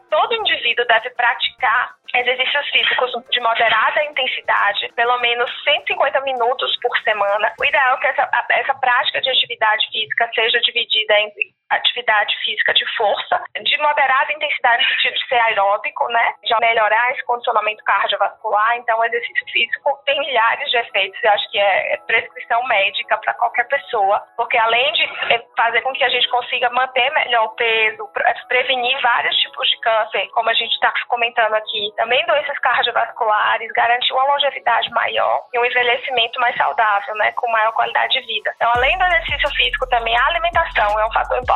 todo 0.09 0.33
indivíduo 0.35 0.85
deve 0.85 1.09
praticar 1.11 1.95
exercícios 2.13 2.69
físicos 2.69 3.11
de 3.31 3.39
moderada 3.39 4.03
intensidade, 4.05 4.91
pelo 4.95 5.17
menos 5.19 5.49
150 5.63 6.21
minutos 6.21 6.77
por 6.81 6.95
semana. 6.99 7.53
O 7.59 7.65
ideal 7.65 7.95
é 7.95 7.99
que 7.99 8.07
essa, 8.07 8.29
essa 8.51 8.73
prática 8.75 9.21
de 9.21 9.29
atividade 9.29 9.87
física 9.91 10.29
seja 10.33 10.59
dividida 10.61 11.19
entre 11.21 11.53
atividade 11.69 12.35
física 12.43 12.73
de 12.73 12.85
força, 12.95 13.43
de 13.61 13.77
moderada 13.77 14.31
intensidade 14.33 14.83
no 14.83 14.89
sentido 14.89 15.15
de 15.15 15.27
ser 15.27 15.39
aeróbico, 15.39 16.07
né? 16.09 16.33
De 16.43 16.59
melhorar 16.59 17.11
esse 17.11 17.23
condicionamento 17.25 17.83
cardiovascular. 17.83 18.77
Então, 18.77 18.99
o 18.99 19.05
exercício 19.05 19.45
físico 19.51 19.99
tem 20.05 20.19
milhares 20.19 20.69
de 20.69 20.77
efeitos. 20.77 21.23
Eu 21.23 21.31
acho 21.31 21.51
que 21.51 21.59
é 21.59 21.97
prescrição 22.05 22.63
médica 22.65 23.17
para 23.17 23.33
qualquer 23.35 23.67
pessoa, 23.67 24.21
porque 24.35 24.57
além 24.57 24.91
de 24.93 25.09
fazer 25.57 25.81
com 25.81 25.93
que 25.93 26.03
a 26.03 26.09
gente 26.09 26.27
consiga 26.29 26.69
manter 26.69 27.09
melhor 27.11 27.45
o 27.45 27.55
peso, 27.55 28.09
prevenir 28.47 28.99
vários 29.01 29.35
tipos 29.37 29.67
de 29.69 29.79
câncer, 29.79 30.27
como 30.33 30.49
a 30.49 30.53
gente 30.53 30.73
está 30.73 30.93
comentando 31.07 31.53
aqui, 31.53 31.91
também 31.95 32.25
doenças 32.25 32.57
cardiovasculares, 32.59 33.71
garantir 33.73 34.13
uma 34.13 34.25
longevidade 34.25 34.89
maior 34.91 35.45
e 35.53 35.59
um 35.59 35.65
envelhecimento 35.65 36.39
mais 36.39 36.55
saudável, 36.55 37.15
né, 37.15 37.31
com 37.33 37.51
maior 37.51 37.71
qualidade 37.73 38.13
de 38.13 38.21
vida. 38.27 38.53
Então, 38.55 38.71
além 38.75 38.97
do 38.97 39.05
exercício 39.05 39.49
físico, 39.55 39.87
também 39.89 40.15
a 40.17 40.25
alimentação 40.27 40.99
é 40.99 41.05
um 41.05 41.11
fator 41.11 41.37
importante, 41.37 41.52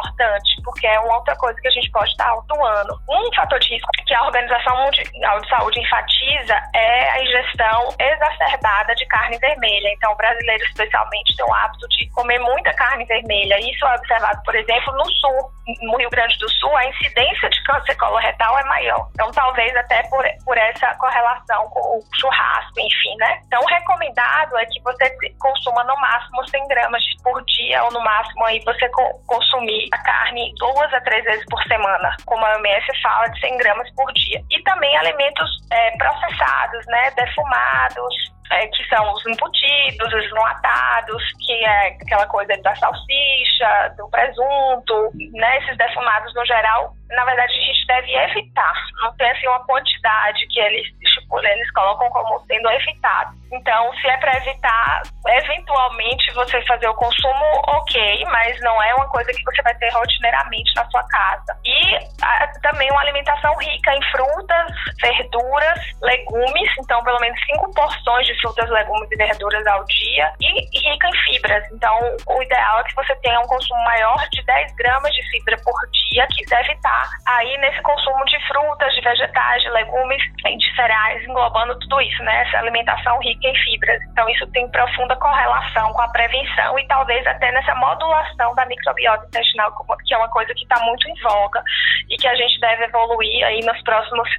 porque 0.64 0.88
é 0.88 1.00
uma 1.00 1.16
outra 1.16 1.36
coisa 1.36 1.60
que 1.62 1.68
a 1.68 1.72
gente 1.72 1.90
pode 1.92 2.10
estar 2.12 2.32
atuando. 2.32 3.00
Um 3.10 3.34
fator 3.36 3.60
de 3.60 3.74
risco 3.74 3.90
que 4.06 4.14
a 4.14 4.24
Organização 4.24 4.78
Mundial 4.84 5.42
de 5.42 5.50
Saúde 5.50 5.80
enfatiza 5.80 6.56
é 6.74 7.10
a 7.10 7.24
ingestão 7.24 7.90
exacerbada 8.00 8.96
de 8.96 9.06
carne 9.08 9.38
vermelha. 9.40 9.90
Então, 9.94 10.12
o 10.12 10.16
brasileiro, 10.16 10.64
especialmente, 10.66 11.36
tem 11.36 11.46
o 11.46 11.54
hábito 11.54 11.88
de 11.90 12.10
comer 12.12 12.40
muita 12.40 12.74
carne 12.74 13.06
vermelha. 13.06 13.60
Isso 13.60 13.86
é 13.86 13.96
observado, 13.96 14.42
por 14.44 14.56
exemplo, 14.56 14.94
no 14.94 15.06
sul. 15.16 15.52
No 15.82 15.98
Rio 15.98 16.10
Grande 16.10 16.38
do 16.38 16.50
Sul, 16.50 16.76
a 16.78 16.86
incidência 16.86 17.50
de 17.50 17.64
câncer 17.64 17.96
coloretal 17.96 18.58
é 18.58 18.64
maior. 18.66 19.10
Então, 19.12 19.30
talvez 19.32 19.76
até 19.76 20.02
por 20.04 20.26
por 20.46 20.58
essa 20.58 20.94
correlação 20.96 21.70
com 21.70 21.98
o 21.98 22.04
churrasco, 22.20 22.80
enfim, 22.80 23.16
né? 23.18 23.40
Então, 23.46 23.62
o 23.62 23.66
recomendado 23.66 24.58
é 24.58 24.66
que 24.66 24.82
você 24.82 25.10
consuma 25.40 25.84
no 25.84 25.96
máximo 26.00 26.48
100 26.48 26.68
gramas 26.68 27.04
por 27.24 27.44
dia, 27.46 27.84
ou 27.84 27.92
no 27.92 28.02
máximo 28.02 28.46
aí 28.46 28.60
você 28.64 28.90
consumir 29.26 29.87
a 29.92 29.98
carne 30.00 30.54
duas 30.58 30.94
a 30.94 31.02
três 31.02 31.24
vezes 31.24 31.46
por 31.50 31.62
semana, 31.64 32.16
como 32.26 32.46
a 32.46 32.56
OMS 32.56 33.02
fala, 33.02 33.28
de 33.28 33.40
100 33.40 33.58
gramas 33.58 33.90
por 33.96 34.12
dia. 34.14 34.42
E 34.52 34.62
também 34.64 34.96
alimentos 34.98 35.50
é, 35.72 35.92
processados, 35.98 36.86
né? 36.88 37.12
Defumados, 37.12 38.16
é, 38.52 38.68
que 38.68 38.84
são 38.88 39.14
os 39.14 39.26
embutidos, 39.26 40.14
os 40.14 40.26
enlatados, 40.32 41.24
que 41.46 41.54
é 41.66 41.88
aquela 41.88 42.28
coisa 42.28 42.54
da 42.62 42.76
salsicha, 42.76 43.94
do 43.98 44.10
presunto, 44.10 45.12
né? 45.34 45.58
Esses 45.60 45.78
defumados 45.78 46.34
no 46.34 46.46
geral, 46.46 46.94
na 47.10 47.26
verdade 47.26 47.54
a 47.54 47.62
gente 47.62 47.88
deve 47.88 48.14
evitar. 48.16 48.74
Não 49.02 49.16
tem 49.18 49.30
assim 49.32 49.48
uma 49.48 49.66
quantidade 49.66 50.48
que 50.48 50.60
eles 50.60 50.88
estipulam, 51.02 51.52
eles 51.52 51.72
colocam 51.72 52.10
como 52.10 52.40
sendo 52.46 52.70
evitado. 52.70 53.36
Então, 53.52 53.94
se 53.96 54.08
é 54.08 54.18
para 54.18 54.38
evitar, 54.38 55.02
eventualmente 55.28 56.34
você 56.34 56.62
fazer 56.64 56.88
o 56.88 56.96
consumo, 56.96 57.46
ok, 57.68 58.26
mas 58.30 58.60
não 58.62 58.82
é 58.84 58.94
uma 58.96 59.08
coisa 59.10 59.32
que 59.32 59.44
você 59.44 59.62
vai 59.62 59.74
ter 59.76 59.90
rotineiramente 59.94 60.74
na 60.76 60.86
sua 60.90 61.04
casa. 61.08 61.58
E 61.64 61.96
a, 62.24 62.48
também 62.62 62.90
uma 62.92 63.02
alimentação 63.02 63.56
rica 63.58 63.96
em 63.96 64.04
frutas, 64.12 64.72
verduras, 65.02 65.80
legumes, 66.02 66.70
então 66.80 67.02
pelo 67.04 67.20
menos 67.20 67.40
cinco 67.46 67.74
porções 67.74 68.28
de 68.28 68.37
frutas, 68.40 68.70
legumes 68.70 69.10
e 69.12 69.16
verduras 69.16 69.66
ao 69.68 69.84
dia, 69.86 70.32
e, 70.40 70.78
e 70.78 70.92
rica 70.92 71.08
em 71.08 71.18
fibras. 71.26 71.64
Então, 71.72 71.98
o 72.28 72.44
ideal 72.44 72.80
é 72.80 72.84
que 72.84 72.96
você 72.96 73.16
tenha 73.18 73.40
um 73.40 73.48
consumo 73.48 73.84
maior 73.84 74.18
de 74.32 74.44
10 74.44 74.76
gramas 74.76 75.14
de 75.14 75.24
fibra 75.30 75.58
por 75.64 75.76
dia, 75.92 76.28
que 76.32 76.46
deve 76.46 76.74
estar 76.74 77.10
aí 77.28 77.58
nesse 77.58 77.82
consumo 77.82 78.24
de 78.26 78.48
frutas, 78.48 78.94
de 78.94 79.02
vegetais, 79.02 79.62
de 79.64 79.70
legumes, 79.70 80.22
de 80.44 80.76
cereais, 80.76 81.24
englobando 81.24 81.78
tudo 81.80 82.02
isso, 82.02 82.24
né? 82.24 82.44
Essa 82.48 82.60
alimentação 82.60 83.20
rica 83.20 83.48
em 83.48 83.56
fibras. 83.56 84.02
Então, 84.12 84.28
isso 84.30 84.48
tem 84.52 84.70
profunda 84.70 85.16
correlação 85.16 85.92
com 85.94 86.02
a 86.02 86.10
prevenção 86.10 86.80
e 86.80 86.88
talvez 86.88 87.26
até 87.28 87.52
nessa 87.52 87.76
modulação 87.76 88.54
da 88.56 88.66
microbiota 88.66 89.26
intestinal, 89.28 89.72
que 90.06 90.14
é 90.14 90.18
uma 90.18 90.30
coisa 90.30 90.54
que 90.54 90.64
está 90.64 90.80
muito 90.84 91.08
em 91.10 91.22
voga 91.22 91.64
e 92.10 92.16
que 92.18 92.28
a 92.28 92.36
gente 92.36 92.60
deve 92.60 92.86
evoluir 92.86 93.46
aí 93.46 93.60
nos 93.66 93.82
próximos 93.84 94.30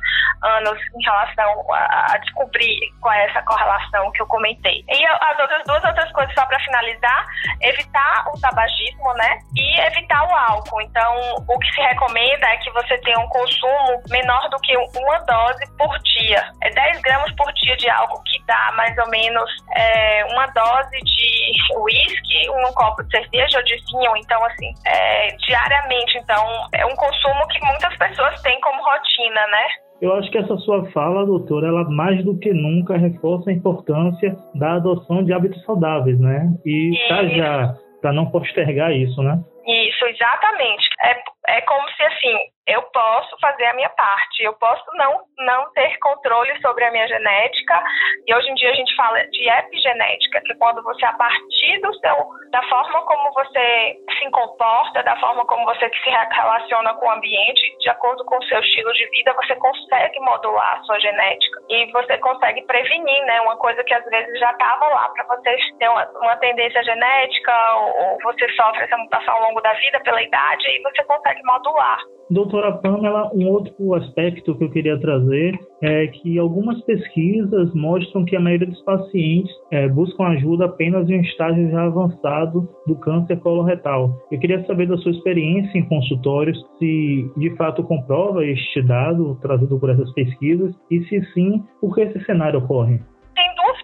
anos 0.42 0.78
em 0.94 1.04
relação 1.04 1.72
a 1.72 2.18
descobrir 2.18 2.78
qual 3.00 3.14
é 3.14 3.26
essa 3.26 3.42
correlação 3.42 3.87
que 4.12 4.22
eu 4.22 4.26
comentei. 4.26 4.84
E 4.88 5.06
as 5.06 5.38
outras 5.38 5.64
duas 5.64 5.84
outras 5.84 6.10
coisas, 6.12 6.34
só 6.34 6.44
para 6.46 6.58
finalizar, 6.60 7.26
evitar 7.62 8.24
o 8.34 8.40
tabagismo, 8.40 9.12
né? 9.14 9.38
E 9.56 9.80
evitar 9.80 10.26
o 10.28 10.34
álcool. 10.34 10.80
Então, 10.82 11.14
o 11.48 11.58
que 11.58 11.74
se 11.74 11.80
recomenda 11.80 12.46
é 12.46 12.56
que 12.58 12.70
você 12.72 12.98
tenha 12.98 13.18
um 13.18 13.28
consumo 13.28 14.02
menor 14.10 14.48
do 14.48 14.58
que 14.60 14.76
uma 14.76 15.18
dose 15.20 15.64
por 15.76 15.98
dia. 16.00 16.50
É 16.62 16.70
10 16.70 17.00
gramas 17.02 17.32
por 17.36 17.52
dia 17.52 17.76
de 17.76 17.88
álcool 17.90 18.22
que 18.24 18.42
dá 18.46 18.72
mais 18.76 18.96
ou 18.98 19.08
menos 19.10 19.50
é, 19.74 20.24
uma 20.26 20.46
dose 20.48 20.98
de 20.98 21.52
uísque, 21.76 22.50
um 22.50 22.72
copo 22.72 23.02
de 23.04 23.10
cerveja 23.10 23.58
ou 23.58 23.64
de 23.64 23.76
vinho. 23.76 24.16
Então, 24.16 24.44
assim, 24.44 24.72
é, 24.86 25.28
diariamente. 25.46 26.18
Então, 26.18 26.68
é 26.74 26.84
um 26.86 26.96
consumo 26.96 27.46
que 27.48 27.64
muitas 27.64 27.96
pessoas 27.96 28.40
têm 28.42 28.60
como 28.60 28.82
rotina, 28.82 29.46
né? 29.46 29.68
Eu 30.00 30.14
acho 30.14 30.30
que 30.30 30.38
essa 30.38 30.56
sua 30.58 30.88
fala, 30.92 31.26
doutora, 31.26 31.66
ela 31.66 31.84
mais 31.90 32.24
do 32.24 32.38
que 32.38 32.52
nunca 32.52 32.96
reforça 32.96 33.50
a 33.50 33.52
importância 33.52 34.36
da 34.54 34.74
adoção 34.74 35.24
de 35.24 35.32
hábitos 35.32 35.62
saudáveis, 35.64 36.18
né? 36.20 36.52
E 36.64 36.92
tá 37.08 37.24
já 37.26 37.74
para 38.00 38.12
não 38.12 38.30
postergar 38.30 38.92
isso, 38.92 39.20
né? 39.22 39.40
Isso, 39.66 40.06
exatamente. 40.06 40.88
É, 41.02 41.58
é 41.58 41.60
como 41.62 41.88
se 41.90 42.02
assim, 42.04 42.36
eu 42.68 42.82
posso 42.82 43.34
fazer 43.40 43.64
a 43.64 43.72
minha 43.72 43.88
parte, 43.88 44.42
eu 44.42 44.52
posso 44.52 44.84
não, 44.94 45.20
não 45.38 45.72
ter 45.72 45.98
controle 45.98 46.54
sobre 46.60 46.84
a 46.84 46.90
minha 46.90 47.08
genética, 47.08 47.82
e 48.26 48.34
hoje 48.34 48.50
em 48.50 48.54
dia 48.54 48.70
a 48.70 48.74
gente 48.74 48.94
fala 48.94 49.26
de 49.26 49.48
epigenética, 49.48 50.42
que 50.42 50.54
quando 50.56 50.82
você, 50.82 51.04
a 51.06 51.14
partir 51.14 51.80
do 51.80 51.92
seu, 51.94 52.28
da 52.50 52.62
forma 52.68 53.02
como 53.06 53.32
você 53.32 53.96
se 54.18 54.30
comporta, 54.30 55.02
da 55.02 55.16
forma 55.16 55.46
como 55.46 55.64
você 55.64 55.88
se 55.88 56.10
relaciona 56.10 56.92
com 56.94 57.06
o 57.06 57.10
ambiente, 57.10 57.78
de 57.80 57.88
acordo 57.88 58.22
com 58.26 58.36
o 58.36 58.44
seu 58.44 58.60
estilo 58.60 58.92
de 58.92 59.08
vida, 59.10 59.32
você 59.32 59.54
consegue 59.56 60.20
modular 60.20 60.78
a 60.78 60.82
sua 60.82 61.00
genética, 61.00 61.60
e 61.70 61.90
você 61.90 62.18
consegue 62.18 62.62
prevenir, 62.66 63.24
né, 63.24 63.40
uma 63.40 63.56
coisa 63.56 63.82
que 63.82 63.94
às 63.94 64.04
vezes 64.04 64.38
já 64.38 64.52
estava 64.52 64.88
lá 64.88 65.08
para 65.08 65.24
você 65.24 65.56
ter 65.78 65.88
uma, 65.88 66.06
uma, 66.20 66.36
tendência 66.36 66.82
genética, 66.84 67.76
ou, 67.76 68.12
ou 68.12 68.18
você 68.24 68.46
sofre 68.52 68.84
essa 68.84 68.96
mutação 68.98 69.34
ao 69.34 69.42
longo 69.44 69.60
da 69.62 69.72
vida 69.72 70.00
pela 70.00 70.22
idade, 70.22 70.68
e 70.68 70.82
você 70.82 71.02
consegue 71.04 71.42
modular. 71.44 71.98
Doutora 72.30 72.72
Pamela, 72.72 73.30
um 73.34 73.48
outro 73.48 73.94
aspecto 73.94 74.54
que 74.54 74.62
eu 74.62 74.70
queria 74.70 75.00
trazer 75.00 75.58
é 75.80 76.08
que 76.08 76.38
algumas 76.38 76.78
pesquisas 76.82 77.72
mostram 77.72 78.24
que 78.26 78.36
a 78.36 78.40
maioria 78.40 78.66
dos 78.66 78.82
pacientes 78.82 79.50
é, 79.70 79.88
buscam 79.88 80.24
ajuda 80.24 80.66
apenas 80.66 81.08
em 81.08 81.18
um 81.18 81.22
estágio 81.22 81.70
já 81.70 81.84
avançado 81.84 82.68
do 82.86 82.94
câncer 82.96 83.38
coloretal. 83.40 84.14
Eu 84.30 84.38
queria 84.38 84.62
saber 84.66 84.86
da 84.86 84.98
sua 84.98 85.12
experiência 85.12 85.78
em 85.78 85.88
consultórios, 85.88 86.58
se 86.78 87.30
de 87.34 87.56
fato 87.56 87.82
comprova 87.82 88.44
este 88.44 88.82
dado 88.82 89.38
trazido 89.40 89.80
por 89.80 89.88
essas 89.88 90.12
pesquisas 90.12 90.74
e 90.90 91.02
se 91.04 91.24
sim, 91.32 91.62
por 91.80 91.94
que 91.94 92.02
esse 92.02 92.22
cenário 92.26 92.58
ocorre? 92.58 93.00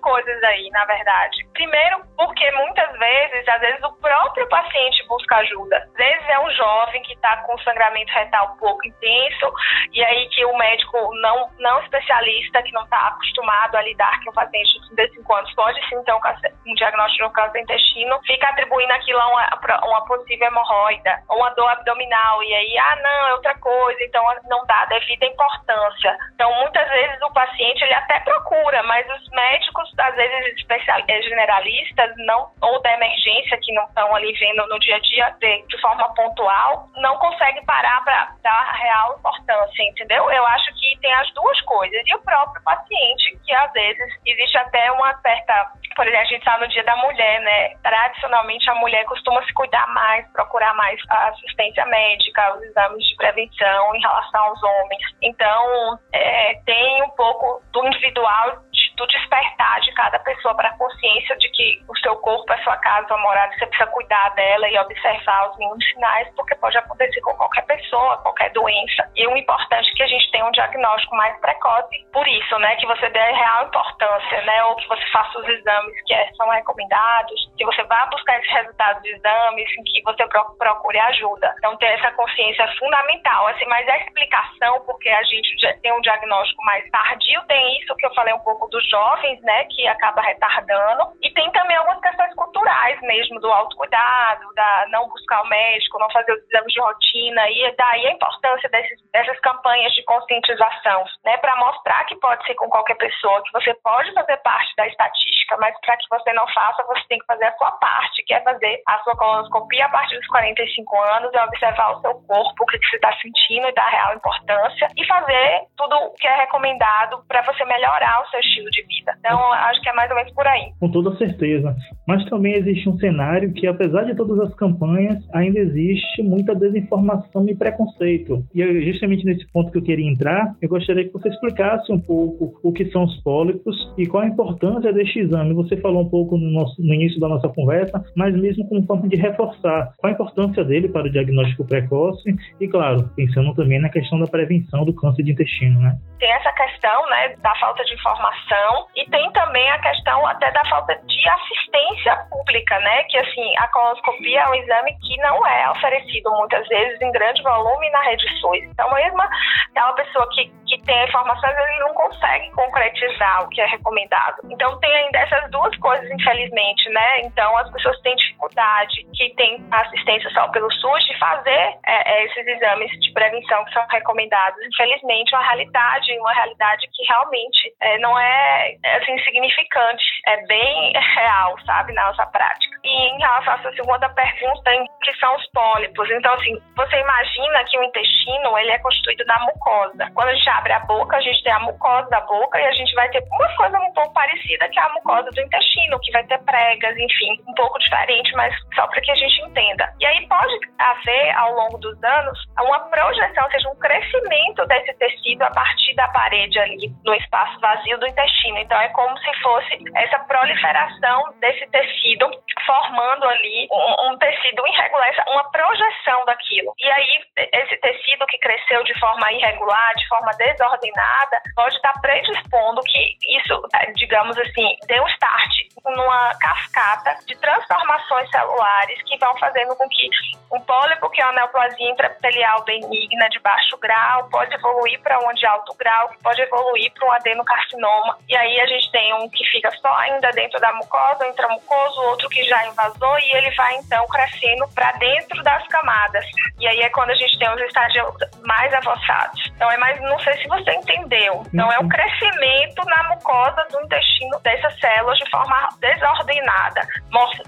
Coisas 0.05 0.43
aí, 0.45 0.69
na 0.71 0.85
verdade. 0.85 1.49
Primeiro, 1.55 2.05
porque 2.15 2.51
muitas 2.53 2.93
vezes, 2.99 3.49
às 3.49 3.61
vezes, 3.61 3.83
o 3.83 3.93
próprio 4.01 4.47
paciente 4.51 5.07
busca 5.09 5.37
ajuda. 5.37 5.77
Às 5.77 5.93
vezes 5.95 6.29
é 6.29 6.39
um 6.39 6.51
jovem 6.51 7.03
que 7.03 7.15
está 7.15 7.39
com 7.39 7.57
sangramento 7.59 8.13
retal 8.13 8.55
pouco 8.61 8.87
intenso, 8.87 9.53
e 9.93 10.05
aí 10.05 10.29
que 10.29 10.45
o 10.45 10.57
médico 10.59 10.99
não, 11.23 11.49
não 11.59 11.81
especialista, 11.81 12.63
que 12.63 12.73
não 12.73 12.85
está 12.85 13.09
acostumado 13.09 13.77
a 13.77 13.83
lidar 13.83 14.23
com 14.23 14.31
o 14.31 14.35
paciente 14.35 14.81
de 14.81 14.95
35 14.95 15.35
anos, 15.35 15.55
pode 15.55 15.89
sim 15.89 16.03
ter 16.05 16.13
um, 16.13 16.21
um 16.67 16.75
diagnóstico 16.75 17.25
de 17.25 17.25
um 17.25 17.33
câncer 17.33 17.61
intestino, 17.61 18.21
fica 18.27 18.49
atribuindo 18.49 18.93
aquilo 18.93 19.21
a 19.21 19.29
uma, 19.29 19.49
uma 19.85 20.05
possível 20.05 20.49
hemorroida, 20.49 21.23
uma 21.31 21.51
dor 21.51 21.71
abdominal, 21.71 22.43
e 22.43 22.55
aí, 22.55 22.79
ah, 22.79 22.97
não, 22.97 23.29
é 23.29 23.33
outra 23.33 23.55
coisa, 23.59 24.05
então 24.05 24.23
não 24.51 24.67
dá 24.67 24.85
devida 24.87 25.27
importância. 25.27 26.17
Então, 26.35 26.53
muitas 26.61 26.89
vezes 26.91 27.23
o 27.23 27.33
paciente, 27.33 27.83
ele 27.83 27.95
até 27.95 28.21
procura, 28.21 28.83
mas 28.83 29.07
os 29.09 29.31
médicos 29.31 29.94
às 29.99 30.15
vezes 30.15 30.65
eh, 30.69 31.23
generalistas 31.23 32.13
não 32.27 32.51
ou 32.61 32.81
da 32.83 32.93
emergência 32.95 33.59
que 33.63 33.73
não 33.73 33.85
estão 33.85 34.15
ali 34.15 34.33
vendo 34.33 34.67
no 34.67 34.79
dia 34.79 34.97
a 34.97 35.01
dia 35.01 35.37
de, 35.41 35.67
de 35.67 35.81
forma 35.81 36.13
pontual 36.15 36.89
não 36.97 37.17
conseguem 37.19 37.65
parar 37.65 38.03
para 38.05 38.35
dar 38.43 38.73
real 38.73 39.17
importância, 39.19 39.83
entendeu? 39.83 40.31
Eu 40.31 40.47
acho 40.47 40.75
que 40.75 40.99
tem 41.01 41.13
as 41.13 41.33
duas 41.35 41.61
coisas 41.63 42.03
e 42.07 42.15
o 42.15 42.23
próprio 42.23 42.63
paciente 42.65 43.39
que 43.45 43.55
às 43.55 43.73
vezes 43.73 44.21
existe 44.27 44.59
até 44.59 44.91
uma 44.93 45.15
certa 45.21 45.73
por 45.95 46.07
exemplo, 46.07 46.23
a 46.23 46.25
gente 46.25 46.39
está 46.39 46.59
no 46.59 46.69
Dia 46.69 46.83
da 46.83 46.97
Mulher, 46.97 47.41
né? 47.41 47.69
Tradicionalmente 47.83 48.69
a 48.69 48.75
mulher 48.75 49.05
costuma 49.05 49.45
se 49.45 49.53
cuidar 49.55 49.87
mais, 49.95 50.27
procurar 50.33 50.75
mais 50.75 51.01
a 51.09 51.29
assistência 51.29 51.87
médica, 51.87 52.57
os 52.57 52.63
exames 52.63 53.07
de 53.07 53.17
prevenção 53.17 53.95
em 53.95 54.01
relação 54.01 54.45
aos 54.45 54.63
homens. 54.63 55.03
Então, 55.23 55.99
é, 56.13 56.55
tem 56.67 57.03
um 57.03 57.11
pouco 57.11 57.63
do 57.73 57.87
individual 57.87 58.57
do 58.97 59.07
despertar 59.07 59.81
de 59.81 59.93
cada 59.93 60.19
pessoa 60.21 60.55
para 60.55 60.69
a 60.69 60.79
consciência 60.79 61.37
de 61.37 61.49
que 61.51 61.81
o 61.89 61.97
seu 61.99 62.17
corpo 62.17 62.53
é 62.53 62.59
sua 62.63 62.77
casa, 62.79 63.09
sua 63.09 63.19
morada, 63.19 63.53
você 63.55 63.67
precisa 63.67 63.91
cuidar 63.91 64.29
dela 64.31 64.69
e 64.69 64.79
observar 64.79 65.51
os 65.51 65.59
mínimos 65.59 65.85
sinais, 65.93 66.29
porque 66.37 66.55
pode 66.57 66.77
acontecer 66.79 67.21
com 67.21 67.35
qualquer 67.35 67.63
pessoa, 67.67 68.19
qualquer 68.19 68.51
doença. 68.53 69.11
E 69.17 69.27
o 69.27 69.37
importante 69.37 69.91
é 69.91 69.97
que 69.97 70.03
a 70.03 70.07
gente 70.07 70.31
tenha 70.31 70.47
um 70.47 70.51
diagnóstico 70.51 71.17
mais 71.17 71.39
precoce. 71.41 72.05
Por 72.13 72.27
isso, 72.27 72.59
né, 72.59 72.77
que 72.77 72.87
você 72.87 73.09
dê 73.11 73.21
real 73.21 73.67
importância, 73.67 74.43
né, 74.43 74.65
ou 74.65 74.77
que 74.77 74.89
você 74.89 75.05
faça 75.13 75.39
os 75.39 75.49
exames 75.49 76.03
que 76.07 76.15
é, 76.15 76.31
são 76.37 76.49
recomendados, 76.49 77.53
que 77.57 77.65
você 77.65 77.83
vá 77.85 78.07
buscar 78.07 78.39
esses 78.39 78.53
resultados 78.53 79.03
de 79.03 79.11
exames, 79.11 79.69
em 79.79 79.85
que 79.85 80.03
você 80.03 80.25
procure 80.59 80.99
ajuda. 80.99 81.55
Então, 81.59 81.77
ter 81.77 81.87
essa 81.87 82.11
consciência 82.13 82.63
é 82.63 82.77
fundamental. 82.77 83.47
Assim, 83.49 83.67
mas 83.67 83.89
a 83.89 83.99
explicação, 83.99 84.81
porque 84.87 85.09
a 85.09 85.23
gente 85.23 85.81
tem 85.83 85.93
um 85.93 86.01
diagnóstico 86.01 86.63
mais 86.65 86.89
tardio, 86.91 87.43
tem 87.47 87.79
isso 87.81 87.95
que 87.97 88.07
eu 88.07 88.15
falei 88.15 88.35
um 88.35 88.41
pouco 88.41 88.69
dos 88.85 88.91
jovens, 88.91 89.41
né, 89.43 89.65
que 89.65 89.87
acaba 89.89 90.21
retardando. 90.21 91.13
E 91.23 91.33
tem 91.33 91.51
também 91.53 91.77
algumas 91.77 92.01
questões 92.01 92.35
culturais 92.35 93.01
mesmo, 93.03 93.41
do 93.41 93.51
autocuidado, 93.51 94.47
da 94.55 94.87
não 94.91 95.09
buscar 95.09 95.43
o 95.43 95.49
médico, 95.49 95.99
não 95.99 96.11
fazer 96.11 96.33
os 96.33 96.43
exames 96.45 96.73
de 96.73 96.81
rotina. 96.81 97.51
E 97.51 97.75
daí 97.77 98.07
a 98.07 98.13
importância 98.13 98.69
desses, 98.69 98.99
dessas 99.11 99.39
campanhas 99.41 99.93
de 99.93 100.05
conscientização, 100.05 101.05
né, 101.25 101.37
para 101.39 101.57
mostrar 101.57 102.05
que 102.05 102.17
pode 102.17 102.45
ser 102.47 102.55
com 102.55 102.69
qualquer 102.69 102.97
pessoa, 102.97 103.43
que 103.43 103.53
você 103.53 103.75
pode 103.83 104.13
fazer 104.13 104.37
parte 104.39 104.75
da 104.77 104.87
estatística, 104.87 105.57
mas 105.59 105.79
para 105.81 105.97
que 105.97 106.09
você 106.11 106.33
não 106.33 106.47
faça, 106.49 106.85
você 106.85 107.03
tem 107.09 107.19
que 107.19 107.27
fazer 107.27 107.47
a 107.47 107.57
sua 107.57 107.73
parte, 107.73 108.23
que 108.25 108.35
é 108.35 108.41
fazer 108.43 108.83
a 108.87 108.99
sua 109.01 109.17
colonoscopia 109.17 109.87
a 109.87 109.89
partir 109.89 110.17
dos 110.17 110.27
45 110.29 111.03
anos, 111.03 111.35
é 111.35 111.45
observar 111.45 111.97
o 111.97 112.01
seu 112.01 112.15
corpo, 112.27 112.63
o 112.63 112.67
que 112.67 112.79
você 112.79 112.97
está 112.97 113.13
sentindo 113.17 113.69
e 113.69 113.73
dar 113.73 113.89
real 113.89 114.15
importância, 114.15 114.89
e 114.97 115.07
fazer 115.07 115.63
tudo 115.77 115.97
o 115.97 116.15
que 116.15 116.27
é 116.27 116.37
recomendado 116.37 117.25
para 117.29 117.43
você 117.43 117.65
melhorar 117.65 118.23
o 118.23 118.29
seu 118.29 118.41
estilo 118.41 118.71
de 118.75 118.83
vida. 118.83 119.15
Então, 119.19 119.53
acho 119.53 119.81
que 119.81 119.89
é 119.89 119.93
mais 119.93 120.11
ou 120.11 120.17
menos 120.17 120.33
por 120.33 120.47
aí. 120.47 120.73
Com 120.81 120.91
toda 120.91 121.17
certeza. 121.17 121.75
Mas 122.07 122.25
também 122.27 122.55
existe 122.55 122.89
um 122.89 122.99
cenário 122.99 123.53
que, 123.53 123.67
apesar 123.67 124.03
de 124.05 124.15
todas 124.15 124.39
as 124.41 124.55
campanhas, 124.55 125.17
ainda 125.33 125.59
existe 125.59 126.23
muita 126.23 126.55
desinformação 126.55 127.49
e 127.49 127.55
preconceito. 127.55 128.45
E 128.55 128.63
é 128.63 128.67
justamente 128.83 129.25
nesse 129.25 129.47
ponto 129.53 129.71
que 129.71 129.79
eu 129.79 129.83
queria 129.83 130.11
entrar, 130.11 130.55
eu 130.61 130.69
gostaria 130.69 131.05
que 131.05 131.13
você 131.13 131.29
explicasse 131.29 131.93
um 131.93 132.01
pouco 132.01 132.59
o 132.63 132.73
que 132.73 132.85
são 132.91 133.05
os 133.05 133.23
pólipos 133.23 133.77
e 133.97 134.07
qual 134.07 134.23
a 134.23 134.27
importância 134.27 134.93
deste 134.93 135.21
exame. 135.21 135.55
Você 135.55 135.77
falou 135.77 136.03
um 136.03 136.09
pouco 136.09 136.37
no, 136.37 136.51
nosso, 136.51 136.81
no 136.83 136.93
início 136.93 137.21
da 137.21 137.29
nossa 137.29 137.49
conversa, 137.49 138.03
mas 138.17 138.35
mesmo 138.35 138.69
como 138.69 138.87
forma 138.87 139.09
de 139.09 139.17
reforçar 139.17 139.93
qual 139.99 140.11
a 140.11 140.15
importância 140.15 140.65
dele 140.65 140.89
para 140.89 141.07
o 141.07 141.11
diagnóstico 141.11 141.65
precoce 141.65 142.35
e, 142.61 142.69
claro, 142.69 143.09
pensando 143.17 143.55
também 143.55 143.81
na 143.81 143.89
questão 143.89 144.19
da 144.19 144.27
prevenção 144.27 144.85
do 144.85 144.95
câncer 144.95 145.23
de 145.23 145.33
intestino, 145.33 145.81
né? 145.81 145.97
Tem 146.19 146.31
essa 146.33 146.53
questão, 146.53 147.09
né, 147.11 147.35
da 147.43 147.55
falta 147.57 147.85
de 147.85 147.95
informação 147.95 148.64
e 148.97 149.05
tem 149.11 149.31
também 149.33 149.69
a 149.71 149.79
questão 149.79 150.27
até 150.27 150.51
da 150.51 150.65
falta 150.67 150.95
de 151.05 151.29
assistência 151.29 152.17
pública, 152.31 152.79
né, 152.81 153.03
que 153.05 153.19
assim, 153.19 153.57
a 153.59 153.69
colonoscopia 153.69 154.41
é 154.41 154.49
um 154.49 154.55
exame 154.55 154.97
que 155.01 155.17
não 155.19 155.47
é 155.47 155.71
oferecido 155.71 156.31
muitas 156.33 156.67
vezes 156.69 157.01
em 157.01 157.13
grande 157.13 157.43
volume 157.43 157.91
na 157.91 158.03
rede 158.03 158.29
SUS. 158.41 158.63
Então, 158.65 158.93
mesmo 158.93 159.23
aquela 159.71 159.93
pessoa 159.95 160.29
que, 160.31 160.53
que 160.67 160.83
tem 160.85 161.05
informações, 161.05 161.57
ele 161.57 161.79
não 161.81 161.95
consegue 161.95 162.51
concretizar 162.53 163.45
o 163.45 163.49
que 163.49 163.61
é 163.61 163.67
recomendado. 163.67 164.37
Então 164.51 164.79
tem 164.79 164.95
ainda 164.95 165.19
essas 165.19 165.51
duas 165.51 165.77
coisas, 165.79 166.09
infelizmente, 166.11 166.89
né? 166.91 167.21
Então 167.23 167.57
as 167.59 167.71
pessoas 167.71 168.01
têm 168.01 168.15
dificuldade, 168.17 169.05
que 169.15 169.35
tem 169.35 169.65
assistência 169.71 170.31
só 170.31 170.49
pelo 170.49 170.71
SUS, 170.71 171.05
de 171.07 171.19
fazer 171.19 171.51
é, 171.51 171.79
é, 171.87 172.25
esses 172.27 172.47
exames 172.47 172.91
de 173.01 173.13
prevenção 173.13 173.65
que 173.65 173.73
são 173.73 173.87
recomendados. 173.89 174.59
Infelizmente, 174.67 175.35
uma 175.35 175.45
realidade, 175.45 176.19
uma 176.19 176.33
realidade 176.33 176.87
que 176.93 177.05
realmente 177.09 177.75
é, 177.81 177.99
não 177.99 178.19
é 178.19 178.54
assim 178.97 179.19
significante, 179.25 180.05
é 180.27 180.47
bem 180.47 180.93
real, 181.17 181.57
sabe, 181.65 181.93
na 181.93 182.07
nossa 182.07 182.27
prática. 182.27 182.79
E 182.85 182.89
em 182.89 183.19
relação 183.19 183.55
à 183.55 183.59
sua 183.59 183.73
segunda 183.73 184.09
pergunta, 184.11 184.71
que 185.03 185.13
são 185.19 185.35
os 185.37 185.47
pólipos. 185.51 186.11
Então, 186.11 186.35
assim, 186.35 186.61
você 186.77 186.97
imagina 187.01 187.65
que 187.65 187.79
o 187.79 187.83
intestino 187.83 188.59
ele 188.59 188.71
é 188.71 188.79
constituído 188.79 189.25
da 189.25 189.39
mucosa. 189.41 190.11
Quando 190.15 190.29
a 190.29 190.35
gente 190.35 190.51
abre 190.51 190.73
a 190.73 190.81
boca, 190.81 191.17
a 191.17 191.21
gente 191.21 191.43
tem 191.43 191.53
a 191.53 191.61
mucosa 191.61 192.09
da 192.11 192.21
boca 192.21 192.59
e 192.59 192.65
a 192.65 192.73
gente 192.73 192.95
vai 192.95 193.09
ter 193.11 193.23
uma 193.31 193.57
coisa 193.57 193.79
um 193.79 193.93
pouco 193.93 194.13
parecida 194.13 194.69
que 194.69 194.79
é 194.79 194.83
a 194.83 194.89
mucosa 194.91 195.31
do 195.31 195.41
intestino, 195.41 196.01
que 196.01 196.13
vai 196.13 196.25
ter 196.25 196.39
pregas, 196.41 196.97
enfim, 196.97 197.41
um 197.47 197.55
pouco 197.55 197.79
diferente, 197.79 198.33
mas 198.35 198.55
só 198.75 198.87
para 198.87 199.01
que 199.01 199.11
a 199.11 199.15
gente 199.15 199.43
entenda. 199.43 199.93
E 200.01 200.07
aí 200.07 200.27
pode 200.27 200.55
haver, 200.79 201.37
ao 201.37 201.55
longo 201.55 201.79
dos 201.79 202.03
anos, 202.03 202.39
uma 202.61 202.81
projeção, 202.91 203.45
ou 203.45 203.51
seja, 203.51 203.69
um 203.69 203.77
crescimento 203.77 204.67
desse 204.67 204.95
tecido 204.95 205.43
a 205.43 205.51
partir 205.51 205.95
da 205.95 206.09
parede 206.09 206.59
ali, 206.59 206.93
no 207.05 207.15
espaço 207.15 207.59
vazio 207.61 207.99
do 207.99 208.07
intestino. 208.07 208.44
Então, 208.49 208.81
é 208.81 208.89
como 208.89 209.17
se 209.19 209.33
fosse 209.41 209.79
essa 209.95 210.19
proliferação 210.21 211.35
desse 211.41 211.67
tecido 211.67 212.31
formando 212.67 213.29
ali 213.29 213.69
um, 213.71 214.11
um 214.11 214.19
tecido 214.19 214.67
irregular, 214.67 215.11
uma 215.29 215.45
projeção 215.51 216.25
daquilo. 216.25 216.75
E 216.79 216.91
aí, 216.91 217.21
esse 217.53 217.77
tecido 217.79 218.27
que 218.27 218.39
cresceu 218.39 218.83
de 218.85 218.99
forma 218.99 219.33
irregular, 219.33 219.95
de 219.97 220.09
forma 220.09 220.31
desordenada, 220.33 221.43
pode 221.55 221.77
estar 221.77 221.93
predispondo 222.01 222.81
que 222.83 223.17
isso, 223.37 223.63
digamos 223.97 224.37
assim, 224.39 224.77
dê 224.87 225.01
um 225.01 225.09
start 225.09 225.53
numa 225.85 226.35
cascata 226.39 227.17
de 227.27 227.37
transformações 227.37 228.31
celulares 228.31 229.03
que 229.03 229.19
vão 229.19 229.37
fazendo 229.39 229.77
com 229.77 229.89
que 229.89 230.09
um 230.53 230.61
pólipo, 230.61 231.11
que 231.11 231.21
é 231.21 231.25
uma 231.25 231.35
neoplasia 231.35 231.91
intraepitelial 231.91 232.65
benigna 232.65 233.29
de 233.29 233.41
baixo 233.41 233.77
grau, 233.79 234.29
pode 234.31 234.55
evoluir 234.55 235.01
para 235.03 235.19
um 235.19 235.35
de 235.35 235.47
alto 235.47 235.75
grau, 235.77 236.11
pode 236.23 236.41
evoluir 236.41 236.93
para 236.93 237.09
um 237.09 237.13
adenocarcinoma. 237.13 238.19
E 238.29 238.34
aí 238.37 238.61
a 238.61 238.67
gente 238.67 238.91
tem 238.91 239.15
um 239.15 239.29
que 239.29 239.45
fica 239.51 239.71
só 239.71 239.95
ainda 239.97 240.31
dentro 240.31 240.61
da 240.61 240.73
mucosa, 240.75 241.27
intramucoso, 241.27 242.01
outro 242.03 242.29
que 242.29 242.43
já 242.45 242.67
invasou 242.67 243.19
e 243.19 243.37
ele 243.37 243.51
vai 243.55 243.75
então 243.77 244.07
crescendo 244.07 244.67
para 244.75 244.93
dentro 244.93 245.43
das 245.43 245.67
camadas. 245.69 246.25
E 246.59 246.67
aí 246.67 246.81
é 246.81 246.89
quando 246.91 247.11
a 247.11 247.15
gente 247.15 247.39
tem 247.39 247.49
os 247.53 247.61
estágios 247.63 248.15
mais 248.45 248.73
avançados. 248.75 249.41
Então 249.55 249.71
é 249.71 249.77
mais, 249.77 250.01
não 250.01 250.19
sei 250.21 250.37
se 250.39 250.49
você 250.49 250.73
entendeu. 250.73 251.43
Então 251.53 251.71
é 251.73 251.79
o 251.79 251.89
crescimento 251.89 252.85
na 252.87 253.09
mucosa 253.11 253.67
do 253.71 253.81
intestino 253.83 254.39
dessas 254.41 254.79
células 254.79 255.19
de 255.19 255.31
forma 255.31 255.69
desordenada, 255.81 256.83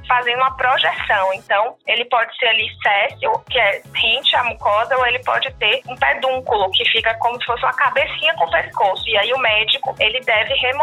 fazendo 0.06 0.38
uma 0.38 0.56
projeção. 0.56 1.32
Então 1.34 1.76
ele 1.86 2.04
pode 2.06 2.36
ser 2.38 2.46
ali 2.46 2.68
céssio, 2.82 3.32
que 3.50 3.58
é 3.58 3.82
rente 3.94 4.36
à 4.36 4.44
mucosa, 4.44 4.96
ou 4.96 5.06
ele 5.06 5.22
pode 5.24 5.52
ter 5.54 5.82
um 5.88 5.96
pedúnculo, 5.96 6.70
que 6.72 6.84
fica 6.90 7.14
como 7.18 7.38
se 7.40 7.46
fosse 7.46 7.64
uma 7.64 7.74
cabecinha 7.74 8.34
com 8.34 8.50
pescoço. 8.50 9.08
E 9.08 9.16
aí 9.16 9.32
o 9.32 9.38
médico 9.38 9.94
ele 9.98 10.20
deve 10.20 10.54
remover 10.54 10.75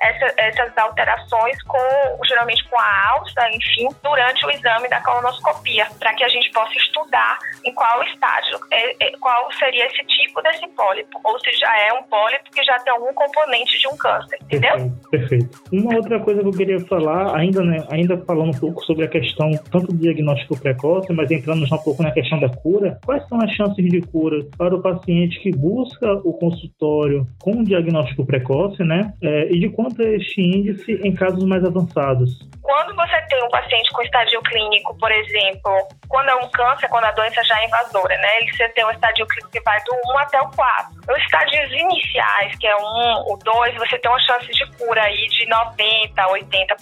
essa, 0.00 0.34
essas 0.36 0.78
alterações 0.78 1.60
com 1.64 1.78
geralmente 2.26 2.62
com 2.68 2.78
a 2.78 3.10
alça, 3.10 3.48
enfim, 3.50 3.88
durante 4.02 4.46
o 4.46 4.50
exame 4.50 4.88
da 4.88 5.00
colonoscopia, 5.02 5.86
para 5.98 6.14
que 6.14 6.24
a 6.24 6.28
gente 6.28 6.50
possa 6.52 6.72
estudar 6.76 7.38
em 7.64 7.72
qual 7.74 8.02
estágio, 8.04 8.58
é, 8.70 9.06
é, 9.06 9.12
qual 9.18 9.50
seria 9.52 9.86
esse 9.86 10.04
tipo 10.04 10.42
desse 10.42 10.66
pólipo, 10.68 11.20
ou 11.24 11.38
se 11.40 11.52
já 11.58 11.78
é 11.80 11.92
um 11.92 12.02
pólipo 12.04 12.50
que 12.52 12.62
já 12.64 12.78
tem 12.80 12.92
algum 12.92 13.12
componente 13.14 13.78
de 13.78 13.88
um 13.88 13.96
câncer, 13.96 14.38
entendeu? 14.42 14.72
Perfeito. 15.10 15.10
perfeito. 15.10 15.62
Uma 15.72 15.96
outra 15.96 16.20
coisa 16.20 16.40
que 16.40 16.48
eu 16.48 16.52
queria 16.52 16.80
falar, 16.86 17.36
ainda, 17.36 17.62
né, 17.62 17.84
ainda 17.90 18.16
falando 18.24 18.54
um 18.54 18.58
pouco 18.58 18.84
sobre 18.84 19.04
a 19.04 19.08
questão 19.08 19.50
tanto 19.70 19.86
do 19.88 19.96
diagnóstico 19.96 20.58
precoce, 20.58 21.12
mas 21.12 21.30
entrando 21.30 21.66
já 21.66 21.76
um 21.76 21.82
pouco 21.82 22.02
na 22.02 22.10
questão 22.10 22.38
da 22.40 22.48
cura, 22.48 22.98
quais 23.04 23.26
são 23.28 23.40
as 23.42 23.50
chances 23.52 23.84
de 23.84 24.00
cura 24.00 24.44
para 24.56 24.74
o 24.74 24.82
paciente 24.82 25.40
que 25.40 25.50
busca 25.50 26.12
o 26.24 26.32
consultório 26.34 27.26
com 27.40 27.52
um 27.52 27.64
diagnóstico 27.64 28.24
precoce, 28.24 28.82
né? 28.82 29.12
É, 29.22 29.52
e 29.52 29.60
de 29.60 29.68
quanto 29.68 30.02
é 30.02 30.16
este 30.16 30.40
índice 30.40 30.92
em 31.04 31.14
casos 31.14 31.44
mais 31.44 31.64
avançados? 31.64 32.40
Quando 32.60 32.94
você 32.96 33.20
tem 33.28 33.42
um 33.44 33.48
paciente 33.48 33.92
com 33.92 34.02
estadio 34.02 34.40
clínico, 34.42 34.96
por 34.98 35.10
exemplo, 35.12 35.88
quando 36.08 36.28
é 36.28 36.34
um 36.36 36.48
câncer, 36.50 36.88
quando 36.88 37.04
a 37.04 37.12
doença 37.12 37.42
já 37.44 37.60
é 37.60 37.66
invasora, 37.66 38.16
né? 38.16 38.28
Você 38.50 38.68
tem 38.70 38.84
um 38.84 38.90
estadio 38.90 39.26
clínico 39.26 39.50
que 39.50 39.60
vai 39.60 39.78
do 39.84 39.92
1 40.12 40.18
até 40.18 40.40
o 40.40 40.48
4. 40.50 41.01
Os 41.08 41.18
estádios 41.18 41.70
iniciais, 41.72 42.56
que 42.58 42.66
é 42.66 42.76
o 42.76 42.80
1, 42.80 43.32
o 43.32 43.38
2, 43.42 43.74
você 43.74 43.98
tem 43.98 44.10
uma 44.10 44.20
chance 44.20 44.46
de 44.46 44.66
cura 44.78 45.02
aí 45.02 45.26
de 45.28 45.46
90% 45.46 46.12
a 46.16 46.28
80%. 46.28 46.76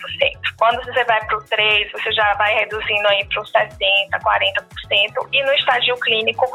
Quando 0.58 0.84
você 0.84 1.04
vai 1.04 1.24
para 1.24 1.38
o 1.38 1.44
3, 1.44 1.92
você 1.92 2.12
já 2.12 2.34
vai 2.34 2.54
reduzindo 2.54 3.08
aí 3.08 3.24
para 3.26 3.42
os 3.42 3.50
60%, 3.50 3.78
40%. 4.22 5.28
E 5.32 5.42
no 5.42 5.52
estágio 5.54 5.96
clínico, 6.00 6.46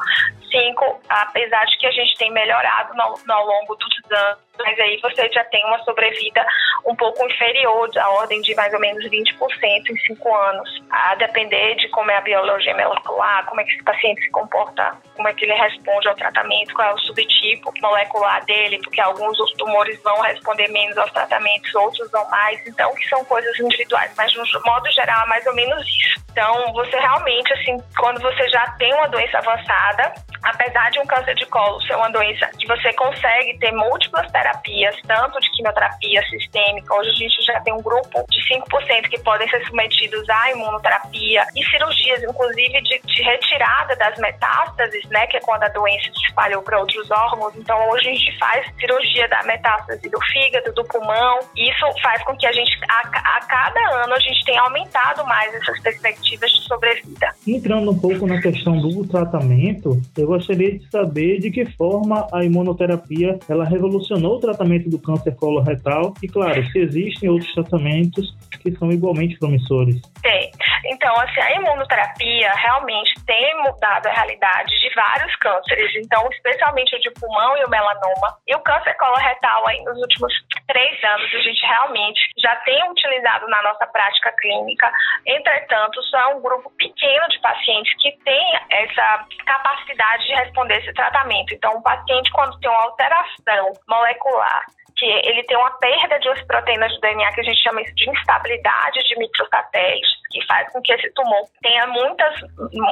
5, 0.51 1.01
apesar 1.10 1.65
de 1.65 1.78
que 1.78 1.88
a 1.88 1.91
gente 1.91 2.15
tem 2.17 2.32
melhorado 2.32 2.93
no, 2.93 3.34
ao 3.34 3.45
longo 3.45 3.75
dos 3.75 4.12
anos, 4.12 4.45
mas 4.60 4.80
aí 4.80 4.99
você 5.01 5.30
já 5.32 5.43
tem 5.45 5.65
uma 5.65 5.84
sobrevida 5.84 6.45
um 6.86 6.95
pouco 6.95 7.25
inferior, 7.25 7.91
da 7.91 8.10
ordem 8.10 8.41
de 8.41 8.56
mais 8.56 8.73
ou 8.73 8.80
menos 8.80 9.04
20% 9.06 9.89
em 9.89 9.97
5 9.97 10.36
anos, 10.36 10.84
a 10.89 11.15
depender 11.15 11.75
de 11.75 11.89
como 11.89 12.12
é 12.12 12.17
a 12.17 12.21
biologia 12.21 12.75
molecular, 12.75 13.45
como 13.45 13.60
é 13.60 13.63
que 13.63 13.71
esse 13.73 13.84
paciente 13.84 14.21
se 14.21 14.30
comporta, 14.32 14.95
como 15.15 15.28
é 15.28 15.34
que 15.34 15.45
ele 15.45 15.54
responde 15.54 16.08
ao 16.08 16.15
tratamento, 16.15 16.73
qual 16.73 16.89
é 16.89 16.93
o 16.93 16.99
subtipo 16.99 17.55
molecular 17.82 18.44
dele, 18.46 18.80
porque 18.84 19.02
alguns 19.02 19.38
dos 19.38 19.52
tumores 19.54 20.02
vão 20.04 20.20
responder 20.22 20.68
menos 20.70 20.98
aos 20.98 21.12
tratamentos, 21.12 21.74
outros 21.76 22.10
vão 22.12 22.28
mais, 22.30 22.65
então 22.68 22.94
que 22.96 23.08
são 23.10 23.24
coisas 23.26 23.60
individuais, 23.60 24.12
mas 24.18 24.32
de 24.32 24.39
modo 24.65 24.91
geral 24.91 25.26
é 25.26 25.30
mais 25.30 25.46
ou 25.46 25.56
menos 25.56 25.82
isso. 25.82 26.26
Então, 26.32 26.74
você 26.74 27.00
realmente, 27.00 27.54
assim, 27.54 27.78
quando 27.98 28.20
você 28.22 28.50
já 28.50 28.70
tem 28.72 28.94
uma 28.94 29.08
doença 29.08 29.38
avançada, 29.38 30.13
apesar 30.44 30.91
de 30.91 31.00
um 31.00 31.06
câncer 31.06 31.34
de 31.36 31.46
colo 31.46 31.82
ser 31.84 31.96
uma 31.96 32.10
doença 32.10 32.48
que 32.60 32.68
você 32.68 32.91
consegue 32.94 33.58
ter 33.58 33.72
múltiplas 33.72 34.30
terapias, 34.32 34.96
tanto 35.08 35.39
de 35.39 35.50
quimioterapia 35.52 36.22
sistêmica, 36.28 36.94
hoje 36.94 37.10
a 37.10 37.13
gente 37.13 37.41
já 37.41 37.60
tem 37.62 37.74
um 37.74 37.82
grupo 37.82 38.26
de 38.30 38.54
5% 38.54 39.10
que 39.10 39.20
podem 39.20 39.50
ser 39.50 39.63
submetidos 39.65 40.30
à 40.30 40.52
imunoterapia 40.52 41.46
e 41.56 41.65
cirurgias, 41.65 42.22
inclusive 42.24 42.82
de, 42.82 43.00
de 43.00 43.24
retirada 43.24 43.96
das 43.96 44.18
metástases, 44.20 45.06
né, 45.10 45.26
que 45.28 45.38
é 45.38 45.39
quando 45.39 45.63
a 45.63 45.70
doença 45.70 46.12
se 46.12 46.28
espalhou 46.28 46.62
para 46.62 46.80
outros 46.80 47.10
órgãos. 47.10 47.44
Então, 47.55 47.89
hoje 47.89 48.10
a 48.10 48.13
gente 48.13 48.38
faz 48.38 48.65
cirurgia 48.79 49.27
da 49.27 49.43
metástase 49.43 50.10
do 50.10 50.19
fígado, 50.25 50.73
do 50.73 50.84
pulmão. 50.86 51.39
Isso 51.55 52.01
faz 52.01 52.23
com 52.23 52.36
que 52.38 52.45
a 52.45 52.51
gente, 52.51 52.71
a, 52.89 53.38
a 53.38 53.39
cada 53.45 54.03
ano, 54.03 54.13
a 54.13 54.19
gente 54.19 54.43
tenha 54.45 54.62
aumentado 54.62 55.25
mais 55.25 55.53
essas 55.53 55.79
perspectivas 55.81 56.51
de 56.51 56.62
sobrevida. 56.62 57.29
Entrando 57.47 57.91
um 57.91 57.99
pouco 57.99 58.25
na 58.25 58.41
questão 58.41 58.79
do 58.79 59.08
tratamento, 59.08 60.01
eu 60.17 60.27
gostaria 60.27 60.77
de 60.77 60.89
saber 60.89 61.39
de 61.39 61.51
que 61.51 61.65
forma 61.73 62.27
a 62.34 62.43
imunoterapia 62.43 63.39
ela 63.49 63.65
revolucionou 63.65 64.38
o 64.38 64.39
tratamento 64.39 64.89
do 64.89 64.99
câncer 64.99 65.36
coloretal 65.36 66.13
e, 66.21 66.27
claro, 66.27 66.63
se 66.71 66.79
existem 66.79 67.29
outros 67.29 67.53
tratamentos 67.53 68.36
que 68.62 68.71
são 68.77 68.91
igualmente 68.91 69.38
promissores. 69.38 70.01
Tem. 70.21 70.51
Então, 70.86 71.13
assim, 71.19 71.39
a 71.39 71.55
imunoterapia 71.55 72.51
realmente 72.55 73.13
tem 73.25 73.63
mudado 73.63 74.08
a 74.08 74.12
realidade 74.12 74.71
de 74.79 74.93
vários 74.95 75.36
cânceres, 75.38 75.91
então, 75.97 76.27
especialmente 76.31 76.95
o 76.95 76.99
de 76.99 77.12
pulmão 77.12 77.35
e 77.58 77.65
o 77.65 77.69
melanoma. 77.69 78.38
E 78.48 78.56
o 78.56 78.60
câncer 78.60 78.93
coloretal, 78.95 79.67
aí, 79.67 79.84
nos 79.84 79.98
últimos 79.98 80.34
três 80.67 81.04
anos, 81.04 81.34
a 81.34 81.39
gente 81.39 81.65
realmente 81.65 82.19
já 82.38 82.56
tem 82.58 82.89
utilizado 82.89 83.48
na 83.48 83.62
nossa 83.63 83.86
prática 83.88 84.32
clínica. 84.39 84.91
Entretanto, 85.26 86.02
só 86.04 86.17
é 86.17 86.28
um 86.36 86.41
grupo 86.41 86.69
pequeno 86.78 87.28
de 87.30 87.39
pacientes 87.39 87.93
que 88.02 88.12
tem 88.24 88.60
essa 88.69 89.26
capacidade 89.45 90.26
de 90.26 90.34
responder 90.34 90.78
esse 90.78 90.93
tratamento. 90.93 91.54
Então, 91.54 91.78
o 91.78 91.84
paciente, 91.84 92.32
quando 92.32 92.60
tem 92.60 92.69
uma 92.69 92.84
alteração 92.84 93.74
molecular 93.88 94.65
que 94.98 95.06
ele 95.06 95.43
tem 95.43 95.58
uma 95.58 95.71
perda 95.71 96.17
de 96.19 96.30
umas 96.30 96.41
proteínas 96.43 96.93
do 96.93 97.02
DNA 97.02 97.32
que 97.34 97.41
a 97.41 97.43
gente 97.43 97.62
chama 97.62 97.84
de 97.84 98.10
instabilidade 98.10 99.00
de 99.08 99.19
microsatélites, 99.19 100.10
que 100.36 100.45
faz 100.48 100.69
com 100.74 100.82
que 100.82 100.91
esse 100.91 101.10
tumor 101.13 101.48
tenha 101.62 101.88
muitas, 101.88 102.36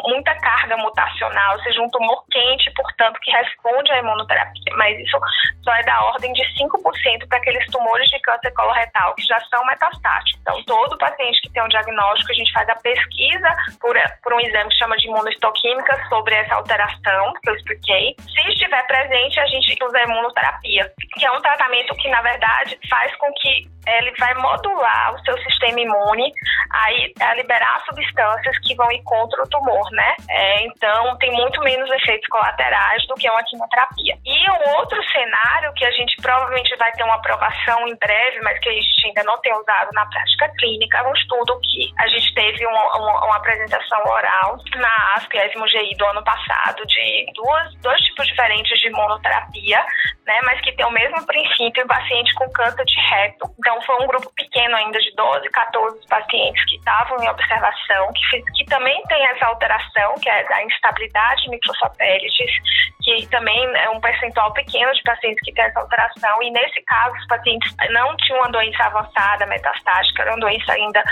muita 0.08 0.34
carga 0.40 0.78
mutacional, 0.78 1.60
seja 1.62 1.82
um 1.82 1.90
tumor 1.90 2.24
quente, 2.32 2.72
portanto, 2.74 3.20
que 3.22 3.32
responde 3.32 3.92
à 3.92 4.00
imunoterapia. 4.00 4.74
Mas 4.78 4.98
isso 4.98 5.20
só 5.62 5.74
é 5.76 5.84
da 5.84 6.02
ordem 6.06 6.32
de 6.32 6.42
5% 6.58 7.28
para 7.28 7.38
aqueles 7.38 7.66
tumores 7.68 8.10
de 8.10 8.20
câncer 8.22 8.52
coloretal 8.52 9.14
que 9.16 9.24
já 9.24 9.40
são 9.42 9.66
metastáticos. 9.66 10.40
Então, 10.42 10.64
todo 10.64 10.98
paciente 10.98 11.42
que 11.42 11.52
tem 11.52 11.64
um 11.64 11.68
diagnóstico, 11.68 12.32
a 12.32 12.36
gente 12.36 12.54
faz 12.54 12.70
a 12.70 12.76
pesquisa 12.76 13.50
por, 13.82 13.96
por 14.24 14.34
um 14.34 14.40
exame 14.40 14.70
que 14.70 14.78
chama 14.78 14.96
de 14.96 15.08
imunohistoquímica 15.08 16.08
sobre 16.08 16.36
essa 16.36 16.56
alteração 16.56 17.34
que 17.44 17.50
eu 17.50 17.56
expliquei. 17.56 18.16
Se 18.20 18.50
estiver 18.52 18.88
presente, 18.88 19.38
a 19.40 19.46
gente 19.48 19.84
usa 19.84 19.98
a 19.98 20.04
imunoterapia, 20.04 20.90
que 21.18 21.26
é 21.26 21.32
um 21.32 21.42
tratamento 21.42 21.94
que, 21.96 22.10
na 22.10 22.22
verdade, 22.22 22.80
faz 22.90 23.14
com 23.18 23.30
que 23.34 23.73
ele 23.88 24.14
vai 24.18 24.34
modular 24.36 25.14
o 25.14 25.20
seu 25.24 25.38
sistema 25.44 25.80
imune 25.80 26.32
aí 26.72 27.14
a 27.22 27.34
liberar 27.36 27.84
substâncias 27.86 28.58
que 28.60 28.76
vão 28.76 28.92
ir 28.92 29.04
contra 29.04 29.44
o 29.44 29.50
tumor, 29.50 29.90
né? 29.92 30.16
É, 30.30 30.66
então 30.66 31.18
tem 31.18 31.32
muito 31.32 31.62
menos 31.62 31.90
efeitos 31.92 32.28
colaterais 32.28 33.06
do 33.08 33.16
que 33.16 33.30
uma 33.30 33.44
quimioterapia. 33.44 34.18
E 34.26 34.52
um 34.52 34.78
outro 34.78 35.02
cenário 35.12 35.74
que 35.74 35.86
a 35.86 35.92
gente 35.92 36.16
provavelmente 36.22 36.76
vai 36.78 36.92
ter 36.94 37.04
uma 37.04 37.16
aprovação 37.16 37.88
em 37.88 37.96
breve, 37.96 38.42
mas 38.42 38.60
que 38.60 38.70
a 38.70 38.74
gente 38.74 39.08
ainda 39.08 39.24
não 39.24 39.40
tem 39.42 39.54
usado 39.54 39.90
na 39.94 40.06
prática 40.06 40.50
clínica, 40.58 40.98
é 40.98 41.04
um 41.04 41.14
estudo 41.14 41.60
que 41.62 41.94
a 42.00 42.08
gente 42.08 42.34
teve 42.34 42.66
uma, 42.66 42.98
uma, 42.98 43.26
uma 43.26 43.38
apresentação 43.38 44.02
oral 44.06 44.58
na 44.76 45.14
ASP 45.16 45.38
ESMO 45.38 45.68
GI 45.68 45.96
do 45.98 46.06
ano 46.06 46.24
passado 46.24 46.86
de 46.86 47.26
duas, 47.34 47.76
dois 47.82 48.00
tipos 48.02 48.28
diferentes 48.28 48.80
de 48.80 48.88
imunoterapia, 48.88 49.86
né, 50.26 50.40
mas 50.44 50.62
que 50.62 50.72
tem 50.74 50.86
o 50.86 50.92
mesmo 50.92 51.26
princípio 51.26 51.84
em 51.84 51.88
paciente 51.88 52.34
com 52.36 52.50
câncer 52.52 52.86
de 52.86 53.00
reto. 53.10 53.50
Então 53.60 53.73
foi 53.82 54.04
um 54.04 54.08
grupo 54.08 54.30
pequeno 54.36 54.76
ainda 54.76 55.00
de 55.00 55.12
12, 55.16 55.50
14 55.50 56.08
pacientes 56.08 56.66
que 56.66 56.76
estavam 56.76 57.18
em 57.24 57.30
observação, 57.30 58.12
que, 58.14 58.42
que 58.54 58.66
também 58.66 59.02
tem 59.04 59.26
essa 59.28 59.46
alteração, 59.46 60.16
que 60.22 60.30
é 60.30 60.44
da 60.44 60.64
instabilidade 60.64 61.50
microsatélites, 61.50 62.52
que 63.02 63.28
também 63.28 63.60
é 63.76 63.90
um 63.90 64.00
percentual 64.00 64.54
pequeno 64.54 64.94
de 64.94 65.04
pacientes 65.04 65.40
que 65.44 65.54
têm 65.54 65.66
essa 65.66 65.80
alteração, 65.80 66.42
e 66.44 66.52
nesse 66.52 66.82
caso 66.84 67.16
os 67.16 67.28
pacientes 67.28 67.74
não 67.90 68.16
tinham 68.18 68.40
uma 68.40 68.52
doença 68.52 68.84
avançada, 68.84 69.46
metastática, 69.46 70.22
era 70.22 70.32
uma 70.32 70.40
doença 70.40 70.74
ainda 70.74 71.04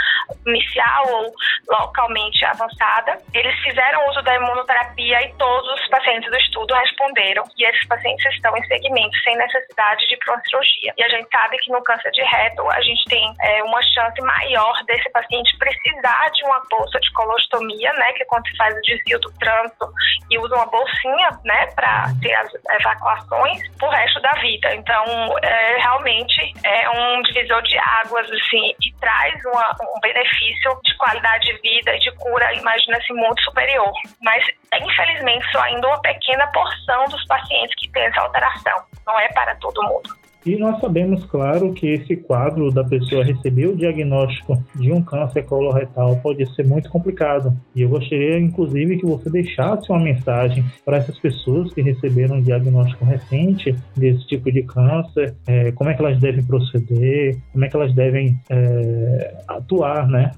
inicial 0.45 1.05
ou 1.07 1.33
localmente 1.69 2.43
avançada. 2.45 3.17
Eles 3.33 3.57
fizeram 3.59 4.09
uso 4.09 4.21
da 4.21 4.35
imunoterapia 4.35 5.21
e 5.23 5.33
todos 5.33 5.69
os 5.79 5.87
pacientes 5.89 6.29
do 6.29 6.37
estudo 6.37 6.73
responderam, 6.73 7.43
e 7.57 7.65
esses 7.65 7.87
pacientes 7.87 8.25
estão 8.33 8.55
em 8.57 8.63
segmento 8.65 9.17
sem 9.23 9.35
necessidade 9.37 10.07
de 10.07 10.17
cirurgia. 10.49 10.93
E 10.97 11.03
a 11.03 11.09
gente 11.09 11.27
sabe 11.31 11.57
que 11.57 11.71
no 11.71 11.83
câncer 11.83 12.11
de 12.11 12.23
reto 12.23 12.50
a 12.71 12.81
gente 12.81 13.03
tem 13.05 13.33
é, 13.41 13.63
uma 13.63 13.81
chance 13.83 14.21
maior 14.21 14.73
desse 14.85 15.09
paciente 15.11 15.57
precisar 15.57 16.29
de 16.31 16.43
uma 16.43 16.61
bolsa 16.69 16.99
de 16.99 17.11
colostomia, 17.13 17.93
né, 17.93 18.13
que 18.13 18.23
é 18.23 18.25
quando 18.25 18.47
se 18.47 18.55
faz 18.57 18.75
o 18.75 18.81
desvio 18.81 19.19
do 19.19 19.31
trânsito 19.39 19.87
e 20.29 20.37
usa 20.39 20.55
uma 20.55 20.65
bolsinha, 20.65 21.39
né, 21.43 21.67
para 21.75 22.11
ter 22.21 22.33
as 22.33 22.49
evacuações 22.79 23.61
pro 23.77 23.89
resto 23.89 24.21
da 24.21 24.31
vida. 24.33 24.75
Então, 24.75 25.05
é, 25.41 25.77
realmente 25.77 26.53
é 26.63 26.89
um 26.89 27.21
divisor 27.23 27.61
de 27.63 27.77
águas, 27.77 28.29
assim, 28.31 28.73
e 28.81 28.93
traz 28.99 29.33
uma, 29.45 29.75
um 29.95 29.99
benefício 29.99 30.79
de 30.83 30.97
qualidade 30.97 31.45
de 31.45 31.53
vida 31.61 31.95
e 31.95 31.99
de 31.99 32.11
cura, 32.17 32.53
imagina-se, 32.53 33.13
muito 33.13 33.41
superior. 33.43 33.91
Mas, 34.21 34.43
infelizmente, 34.73 35.51
só 35.51 35.61
ainda 35.61 35.87
uma 35.87 36.01
pequena 36.01 36.47
porção 36.47 37.05
dos 37.05 37.25
pacientes 37.25 37.75
que 37.77 37.89
tem 37.91 38.03
essa 38.03 38.21
alteração. 38.21 38.83
Não 39.05 39.19
é 39.19 39.27
para 39.29 39.55
todo 39.55 39.83
mundo. 39.83 40.20
E 40.45 40.55
nós 40.57 40.79
sabemos, 40.79 41.23
claro, 41.25 41.71
que 41.71 41.87
esse 41.87 42.15
quadro 42.15 42.71
da 42.71 42.83
pessoa 42.83 43.23
receber 43.23 43.67
o 43.67 43.75
diagnóstico 43.75 44.61
de 44.75 44.91
um 44.91 45.01
câncer 45.01 45.43
coloretal 45.43 46.15
pode 46.17 46.45
ser 46.55 46.65
muito 46.65 46.89
complicado. 46.89 47.55
E 47.75 47.83
eu 47.83 47.89
gostaria, 47.89 48.39
inclusive, 48.39 48.97
que 48.97 49.05
você 49.05 49.29
deixasse 49.29 49.91
uma 49.91 49.99
mensagem 49.99 50.63
para 50.83 50.97
essas 50.97 51.17
pessoas 51.19 51.71
que 51.73 51.81
receberam 51.81 52.37
um 52.37 52.41
diagnóstico 52.41 53.05
recente 53.05 53.75
desse 53.95 54.25
tipo 54.27 54.51
de 54.51 54.63
câncer, 54.63 55.35
é, 55.45 55.71
como 55.73 55.89
é 55.89 55.93
que 55.93 56.01
elas 56.01 56.19
devem 56.19 56.43
proceder, 56.43 57.37
como 57.51 57.63
é 57.63 57.69
que 57.69 57.75
elas 57.75 57.93
devem 57.93 58.39
é, 58.49 59.43
atuar, 59.47 60.07
né, 60.07 60.31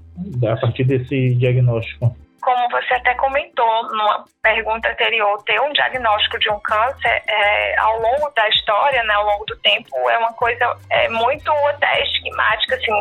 a 0.45 0.57
partir 0.57 0.83
desse 0.83 1.33
diagnóstico 1.35 2.13
como 2.43 2.69
você 2.69 2.93
até 2.93 3.15
comentou 3.15 3.84
numa 3.89 4.25
pergunta 4.41 4.89
anterior, 4.89 5.41
ter 5.45 5.60
um 5.62 5.71
diagnóstico 5.71 6.38
de 6.38 6.49
um 6.49 6.60
câncer 6.60 7.23
é, 7.27 7.79
ao 7.79 7.99
longo 8.01 8.29
da 8.36 8.47
história, 8.49 9.01
né, 9.03 9.13
ao 9.13 9.25
longo 9.25 9.45
do 9.45 9.56
tempo, 9.60 10.10
é 10.10 10.17
uma 10.17 10.34
coisa 10.34 10.77
é, 10.89 11.08
muito 11.10 11.49
até 11.69 12.03
estigmática, 12.03 12.75
assim, 12.75 12.91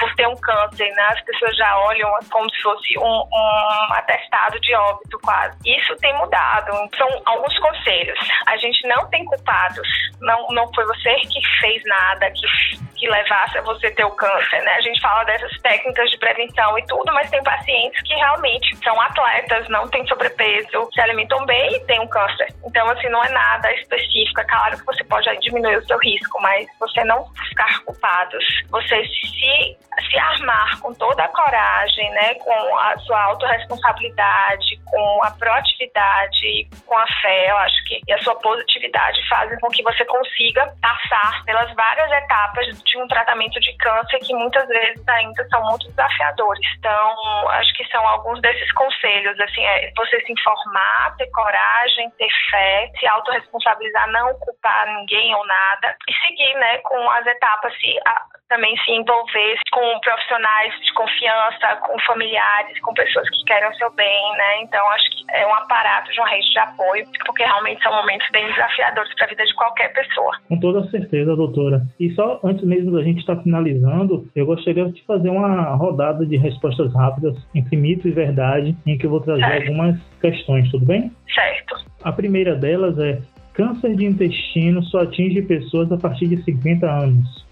por 0.00 0.14
ter 0.16 0.26
um 0.26 0.36
câncer, 0.36 0.90
né, 0.90 1.02
as 1.10 1.20
pessoas 1.22 1.56
já 1.56 1.78
olham 1.78 2.10
como 2.30 2.50
se 2.50 2.60
fosse 2.60 2.98
um, 2.98 3.24
um 3.32 3.92
atestado 3.92 4.60
de 4.60 4.74
óbito 4.74 5.18
quase. 5.20 5.56
Isso 5.64 5.94
tem 5.96 6.12
mudado, 6.14 6.72
são 6.96 7.08
alguns 7.24 7.56
conselhos. 7.60 8.18
A 8.48 8.56
gente 8.56 8.86
não 8.88 9.08
tem 9.08 9.24
culpados, 9.24 9.88
não, 10.20 10.48
não 10.48 10.66
foi 10.74 10.84
você 10.86 11.14
que 11.14 11.40
fez 11.60 11.82
nada, 11.84 12.28
que, 12.32 12.98
que 12.98 13.08
levasse 13.08 13.58
a 13.58 13.62
você 13.62 13.88
ter 13.92 14.04
o 14.04 14.10
câncer, 14.10 14.60
né, 14.62 14.72
a 14.72 14.80
gente 14.80 15.00
fala 15.00 15.22
dessas 15.24 15.56
técnicas 15.60 16.10
de 16.10 16.18
prevenção 16.18 16.76
e 16.76 16.86
tudo, 16.86 17.14
mas 17.14 17.30
tem 17.30 17.42
pacientes 17.44 18.02
que 18.02 18.14
realmente 18.14 18.76
são 18.88 18.98
atletas, 19.02 19.68
não 19.68 19.86
têm 19.88 20.06
sobrepeso, 20.06 20.88
se 20.94 21.00
alimentam 21.02 21.44
bem 21.44 21.76
e 21.76 21.80
têm 21.80 22.00
um 22.00 22.08
câncer. 22.08 22.48
Então, 22.64 22.88
assim, 22.88 23.08
não 23.10 23.22
é 23.22 23.28
nada 23.28 23.70
específico. 23.74 24.40
É 24.40 24.44
claro 24.44 24.78
que 24.78 24.86
você 24.86 25.04
pode 25.04 25.28
diminuir 25.40 25.76
o 25.76 25.86
seu 25.86 25.98
risco, 25.98 26.40
mas 26.40 26.66
você 26.80 27.04
não 27.04 27.26
ficar 27.50 27.84
culpados. 27.84 28.44
Você 28.70 29.04
se, 29.04 29.76
se 30.10 30.18
armar 30.18 30.80
com 30.80 30.94
toda 30.94 31.24
a 31.24 31.28
coragem, 31.28 32.10
né, 32.10 32.34
com 32.34 32.78
a 32.78 32.98
sua 33.00 33.22
autorresponsabilidade, 33.24 34.80
com 34.86 35.24
a 35.24 35.30
proatividade, 35.32 36.68
com 36.86 36.96
a 36.96 37.06
fé, 37.20 37.50
eu 37.50 37.56
acho 37.58 37.84
que 37.84 38.00
e 38.06 38.12
a 38.12 38.22
sua 38.22 38.34
positividade 38.36 39.18
fazem 39.28 39.58
com 39.60 39.68
que 39.68 39.82
você 39.82 40.04
consiga 40.04 40.66
passar 40.80 41.44
pelas 41.44 41.72
várias 41.74 42.10
etapas 42.12 42.66
de 42.82 42.98
um 42.98 43.06
tratamento 43.08 43.58
de 43.60 43.76
câncer 43.76 44.18
que 44.20 44.34
muitas 44.34 44.66
vezes 44.68 45.06
ainda 45.08 45.48
são 45.48 45.62
muito 45.64 45.88
desafiadores. 45.88 46.66
Então, 46.78 47.48
acho 47.50 47.72
que 47.74 47.84
são 47.88 48.06
alguns 48.06 48.40
desses 48.40 48.70
conselhos, 48.72 49.38
assim, 49.40 49.64
é 49.64 49.90
você 49.96 50.20
se 50.20 50.32
informar, 50.32 51.16
ter 51.16 51.30
coragem, 51.30 52.10
ter 52.18 52.28
fé, 52.50 52.90
se 52.98 53.06
autorresponsabilizar, 53.06 54.10
não 54.10 54.34
culpar 54.38 54.86
ninguém 54.86 55.34
ou 55.34 55.46
nada 55.46 55.96
e 56.08 56.12
seguir, 56.14 56.54
né, 56.54 56.78
com 56.78 57.10
as 57.10 57.26
etapas, 57.26 57.72
se 57.78 57.98
a, 58.06 58.22
também 58.48 58.76
se 58.78 58.92
envolver 58.92 59.58
com 59.72 59.87
profissionais 60.00 60.74
de 60.80 60.92
confiança, 60.94 61.76
com 61.86 61.98
familiares, 62.00 62.80
com 62.80 62.92
pessoas 62.94 63.28
que 63.30 63.44
querem 63.44 63.68
o 63.68 63.74
seu 63.74 63.90
bem, 63.92 64.32
né? 64.36 64.62
Então 64.62 64.84
acho 64.90 65.10
que 65.10 65.24
é 65.30 65.46
um 65.46 65.54
aparato 65.54 66.10
de 66.12 66.20
uma 66.20 66.28
rede 66.28 66.50
de 66.50 66.58
apoio, 66.58 67.06
porque 67.24 67.44
realmente 67.44 67.82
são 67.82 67.94
momentos 67.94 68.26
bem 68.30 68.46
desafiadores 68.48 69.14
para 69.14 69.26
a 69.26 69.28
vida 69.28 69.44
de 69.44 69.54
qualquer 69.54 69.92
pessoa. 69.92 70.36
Com 70.48 70.60
toda 70.60 70.90
certeza, 70.90 71.36
doutora. 71.36 71.82
E 71.98 72.10
só 72.14 72.40
antes 72.44 72.64
mesmo 72.64 72.92
da 72.92 73.02
gente 73.02 73.20
estar 73.20 73.36
tá 73.36 73.42
finalizando, 73.42 74.28
eu 74.34 74.46
gostaria 74.46 74.90
de 74.90 75.04
fazer 75.04 75.30
uma 75.30 75.76
rodada 75.76 76.24
de 76.26 76.36
respostas 76.36 76.92
rápidas 76.94 77.36
entre 77.54 77.76
mito 77.76 78.08
e 78.08 78.10
verdade, 78.10 78.76
em 78.86 78.98
que 78.98 79.06
eu 79.06 79.10
vou 79.10 79.20
trazer 79.20 79.44
certo. 79.44 79.68
algumas 79.68 80.00
questões, 80.20 80.70
tudo 80.70 80.86
bem? 80.86 81.12
Certo. 81.32 81.76
A 82.02 82.12
primeira 82.12 82.54
delas 82.54 82.98
é 82.98 83.18
Câncer 83.58 83.96
de 83.96 84.04
intestino 84.04 84.84
só 84.84 85.00
atinge 85.00 85.42
pessoas 85.42 85.90
a 85.90 85.96
partir 85.96 86.28
de 86.28 86.40
50 86.44 86.86
anos. 86.88 87.44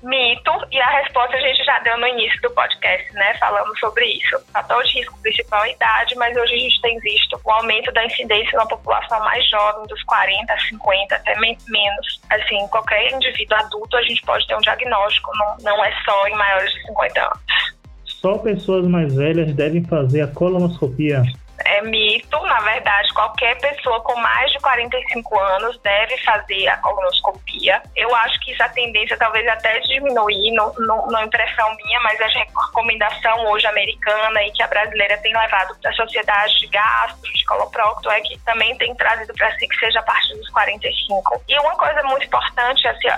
E 0.70 0.80
a 0.80 1.00
resposta 1.02 1.36
a 1.36 1.40
gente 1.40 1.64
já 1.64 1.78
deu 1.80 1.98
no 1.98 2.06
início 2.06 2.40
do 2.42 2.50
podcast, 2.50 3.12
né? 3.14 3.34
Falando 3.38 3.76
sobre 3.78 4.04
isso. 4.04 4.36
O 4.36 4.52
fator 4.52 4.82
de 4.84 4.98
risco 4.98 5.18
principal 5.20 5.64
é 5.64 5.68
a 5.68 5.72
idade, 5.72 6.14
mas 6.16 6.36
hoje 6.36 6.54
a 6.54 6.58
gente 6.58 6.80
tem 6.80 6.98
visto 7.00 7.40
o 7.44 7.50
aumento 7.50 7.92
da 7.92 8.04
incidência 8.04 8.58
na 8.58 8.66
população 8.66 9.18
mais 9.20 9.48
jovem, 9.48 9.86
dos 9.86 10.02
40, 10.04 10.58
50, 10.68 11.14
até 11.14 11.38
menos. 11.38 12.20
Assim, 12.30 12.66
qualquer 12.68 13.12
indivíduo 13.12 13.56
adulto 13.58 13.96
a 13.96 14.02
gente 14.02 14.22
pode 14.22 14.46
ter 14.46 14.56
um 14.56 14.60
diagnóstico, 14.60 15.30
não, 15.36 15.56
não 15.62 15.84
é 15.84 15.92
só 16.04 16.26
em 16.28 16.34
maiores 16.34 16.72
de 16.72 16.82
50 16.86 17.20
anos. 17.20 17.76
Só 18.04 18.38
pessoas 18.38 18.86
mais 18.86 19.14
velhas 19.14 19.54
devem 19.54 19.84
fazer 19.84 20.22
a 20.22 20.26
colonoscopia 20.26 21.22
é 21.64 21.82
mito, 21.82 22.40
na 22.42 22.60
verdade, 22.60 23.12
qualquer 23.14 23.58
pessoa 23.58 24.00
com 24.02 24.16
mais 24.16 24.50
de 24.52 24.58
45 24.60 25.38
anos 25.38 25.78
deve 25.80 26.16
fazer 26.18 26.68
a 26.68 26.76
colonoscopia. 26.78 27.82
Eu 27.94 28.14
acho 28.14 28.38
que 28.40 28.52
isso 28.52 28.62
a 28.62 28.68
tendência 28.68 29.16
talvez 29.16 29.46
até 29.48 29.78
diminuir, 29.80 30.52
não, 30.52 30.72
não, 30.78 31.06
não 31.06 31.24
impressão 31.24 31.74
minha, 31.76 32.00
mas 32.00 32.20
a 32.20 32.26
recomendação 32.26 33.46
hoje 33.46 33.66
americana 33.66 34.42
e 34.42 34.52
que 34.52 34.62
a 34.62 34.66
brasileira 34.66 35.16
tem 35.18 35.36
levado 35.36 35.76
para 35.80 35.90
a 35.90 35.94
sociedade 35.94 36.58
de 36.58 36.66
gastro, 36.68 37.32
de 37.32 37.44
coloprocto, 37.44 38.10
é 38.10 38.20
que 38.20 38.38
também 38.40 38.76
tem 38.76 38.94
trazido 38.94 39.32
para 39.34 39.56
si 39.58 39.68
que 39.68 39.76
seja 39.78 40.00
a 40.00 40.02
partir 40.02 40.34
dos 40.34 40.48
45. 40.50 41.42
E 41.48 41.58
uma 41.58 41.76
coisa 41.76 42.02
muito 42.04 42.26
importante 42.26 42.86
assim, 42.88 43.08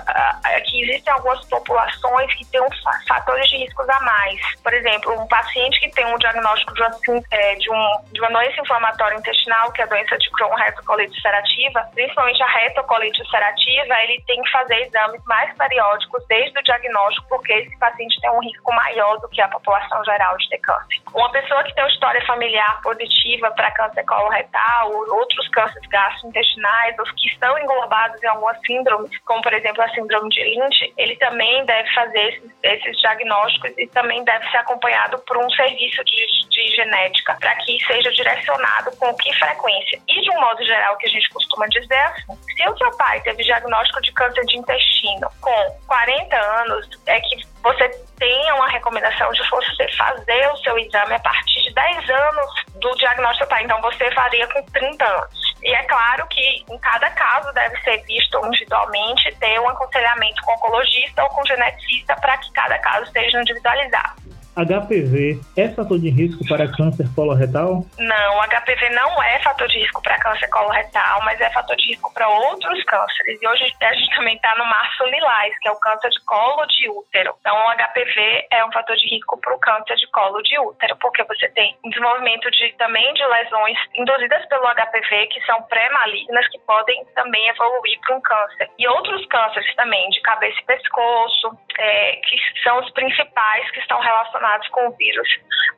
é 0.45 0.61
que 0.61 0.83
existem 0.83 1.13
algumas 1.13 1.43
populações 1.45 2.33
que 2.35 2.45
têm 2.45 2.61
fatores 3.07 3.49
de 3.49 3.57
riscos 3.57 3.89
a 3.89 3.99
mais. 4.01 4.39
Por 4.61 4.73
exemplo, 4.73 5.19
um 5.19 5.27
paciente 5.27 5.79
que 5.79 5.89
tem 5.91 6.05
um 6.05 6.17
diagnóstico 6.17 6.73
de 6.73 6.81
uma, 6.81 7.21
é, 7.31 7.55
de 7.55 7.71
um, 7.71 8.01
de 8.11 8.21
uma 8.29 8.39
doença 8.39 8.61
inflamatória 8.61 9.17
intestinal, 9.17 9.71
que 9.71 9.81
é 9.81 9.83
a 9.85 9.87
doença 9.87 10.17
de 10.17 10.29
Crohn 10.31 10.53
retocolite 10.53 11.15
ulcerativa, 11.15 11.89
principalmente 11.93 12.43
a 12.43 12.47
retocolite 12.47 13.21
ulcerativa, 13.21 14.03
ele 14.03 14.23
tem 14.27 14.41
que 14.41 14.51
fazer 14.51 14.75
exames 14.81 15.21
mais 15.25 15.55
periódicos 15.57 16.23
desde 16.27 16.57
o 16.59 16.63
diagnóstico, 16.63 17.27
porque 17.27 17.53
esse 17.53 17.77
paciente 17.79 18.19
tem 18.21 18.29
um 18.29 18.39
risco 18.39 18.71
maior 18.73 19.17
do 19.19 19.27
que 19.29 19.41
a 19.41 19.47
população 19.47 20.03
geral 20.05 20.37
de 20.37 20.49
ter 20.49 20.59
câncer. 20.59 21.01
Uma 21.13 21.31
pessoa 21.31 21.63
que 21.63 21.73
tem 21.73 21.83
uma 21.83 21.89
história 21.89 22.23
familiar 22.25 22.81
positiva 22.81 23.51
para 23.51 23.71
câncer 23.71 24.03
coloretal, 24.05 24.91
ou 24.91 25.19
outros 25.19 25.47
cânceres 25.49 25.87
gastrointestinais, 25.89 26.95
os 26.99 27.11
que 27.13 27.27
estão 27.27 27.57
englobados 27.57 28.21
em 28.21 28.27
algumas 28.27 28.57
síndromes, 28.65 29.17
como 29.25 29.41
por 29.41 29.53
exemplo 29.53 29.81
a 29.81 29.89
síndrome 29.89 30.29
de 30.29 30.43
Lynch, 30.43 30.93
ele 30.97 31.15
também 31.15 31.65
deve 31.65 31.89
fazer 31.93 32.19
esses, 32.19 32.51
esses 32.61 32.97
diagnósticos 32.99 33.71
e 33.77 33.87
também 33.87 34.23
deve 34.23 34.47
ser 34.51 34.57
acompanhado 34.57 35.17
por 35.19 35.37
um 35.37 35.49
serviço 35.51 36.03
de, 36.03 36.49
de 36.49 36.75
genética, 36.75 37.35
para 37.39 37.55
que 37.55 37.83
seja 37.85 38.11
direcionado 38.19 38.91
com 38.97 39.13
que 39.15 39.33
frequência. 39.33 40.01
E 40.07 40.21
de 40.21 40.29
um 40.31 40.39
modo 40.39 40.63
geral, 40.63 40.97
que 40.97 41.07
a 41.07 41.09
gente 41.09 41.29
costuma 41.29 41.65
dizer 41.67 41.99
assim, 41.99 42.37
se 42.55 42.69
o 42.69 42.77
seu 42.77 42.91
pai 42.97 43.21
teve 43.21 43.43
diagnóstico 43.43 44.01
de 44.01 44.11
câncer 44.11 44.45
de 44.45 44.57
intestino 44.57 45.29
com 45.39 45.77
40 45.87 46.35
anos, 46.35 46.89
é 47.05 47.19
que 47.21 47.47
você 47.63 47.89
tenha 48.17 48.55
uma 48.55 48.67
recomendação 48.67 49.31
de 49.31 49.41
você 49.49 49.87
fazer 49.97 50.47
o 50.51 50.57
seu 50.57 50.77
exame 50.77 51.13
a 51.13 51.19
partir 51.19 51.61
de 51.61 51.73
10 51.73 52.09
anos 52.09 52.51
do 52.75 52.91
diagnóstico 52.95 53.45
do 53.45 53.49
pai. 53.49 53.63
Então, 53.63 53.81
você 53.81 54.11
faria 54.11 54.47
com 54.47 54.63
30 54.65 55.05
anos. 55.05 55.49
E 55.63 55.73
é 55.73 55.83
claro 55.83 56.27
que 56.27 56.65
em 56.69 56.77
cada 56.79 57.09
caso 57.11 57.51
deve 57.53 57.77
ser 57.81 58.01
visto 58.03 58.45
individualmente, 58.45 59.35
ter 59.39 59.59
um 59.59 59.69
aconselhamento 59.69 60.41
com 60.43 60.53
oncologista 60.53 61.23
ou 61.23 61.29
com 61.29 61.45
geneticista 61.45 62.15
para 62.15 62.37
que 62.37 62.51
cada 62.53 62.77
caso 62.79 63.11
seja 63.11 63.41
individualizado. 63.41 64.28
HPV 64.59 65.39
é 65.55 65.69
fator 65.69 65.97
de 65.97 66.09
risco 66.09 66.43
para 66.47 66.67
câncer 66.67 67.07
coloretal? 67.15 67.85
Não, 67.97 68.41
HPV 68.43 68.89
não 68.89 69.23
é 69.23 69.39
fator 69.39 69.67
de 69.69 69.79
risco 69.79 70.01
para 70.03 70.19
câncer 70.19 70.49
coloretal, 70.49 71.21
mas 71.23 71.39
é 71.39 71.49
fator 71.51 71.75
de 71.77 71.87
risco 71.87 72.13
para 72.13 72.27
outros 72.27 72.83
cânceres. 72.83 73.41
E 73.41 73.47
hoje 73.47 73.73
a 73.81 73.93
gente 73.93 74.15
também 74.15 74.35
está 74.35 74.53
no 74.55 74.65
março 74.65 75.05
lilás, 75.05 75.57
que 75.59 75.67
é 75.67 75.71
o 75.71 75.79
câncer 75.79 76.09
de 76.09 76.19
colo 76.25 76.65
de 76.65 76.89
útero. 76.89 77.33
Então, 77.39 77.55
o 77.55 77.71
HPV 77.71 78.47
é 78.51 78.65
um 78.65 78.71
fator 78.71 78.95
de 78.97 79.07
risco 79.07 79.39
para 79.39 79.55
o 79.55 79.59
câncer 79.59 79.95
de 79.95 80.07
colo 80.11 80.41
de 80.41 80.59
útero, 80.59 80.97
porque 80.97 81.23
você 81.23 81.47
tem 81.49 81.77
desenvolvimento 81.85 82.51
de, 82.51 82.73
também 82.73 83.13
de 83.13 83.25
lesões 83.25 83.77
induzidas 83.95 84.45
pelo 84.47 84.67
HPV, 84.67 85.27
que 85.27 85.41
são 85.45 85.61
pré-malignas, 85.63 86.47
que 86.49 86.59
podem 86.59 87.05
também 87.15 87.47
evoluir 87.47 87.99
para 88.01 88.15
um 88.15 88.21
câncer. 88.21 88.69
E 88.77 88.87
outros 88.87 89.25
cânceres 89.27 89.73
também, 89.75 90.09
de 90.09 90.21
cabeça 90.21 90.59
e 90.59 90.65
pescoço, 90.65 91.57
é, 91.77 92.15
que 92.27 92.35
são 92.61 92.79
os 92.79 92.91
principais 92.91 93.71
que 93.71 93.79
estão 93.79 93.99
relacionados 93.99 94.48
relacionados 94.49 94.67
com 94.69 94.87
o 94.87 94.91
vírus 94.97 95.27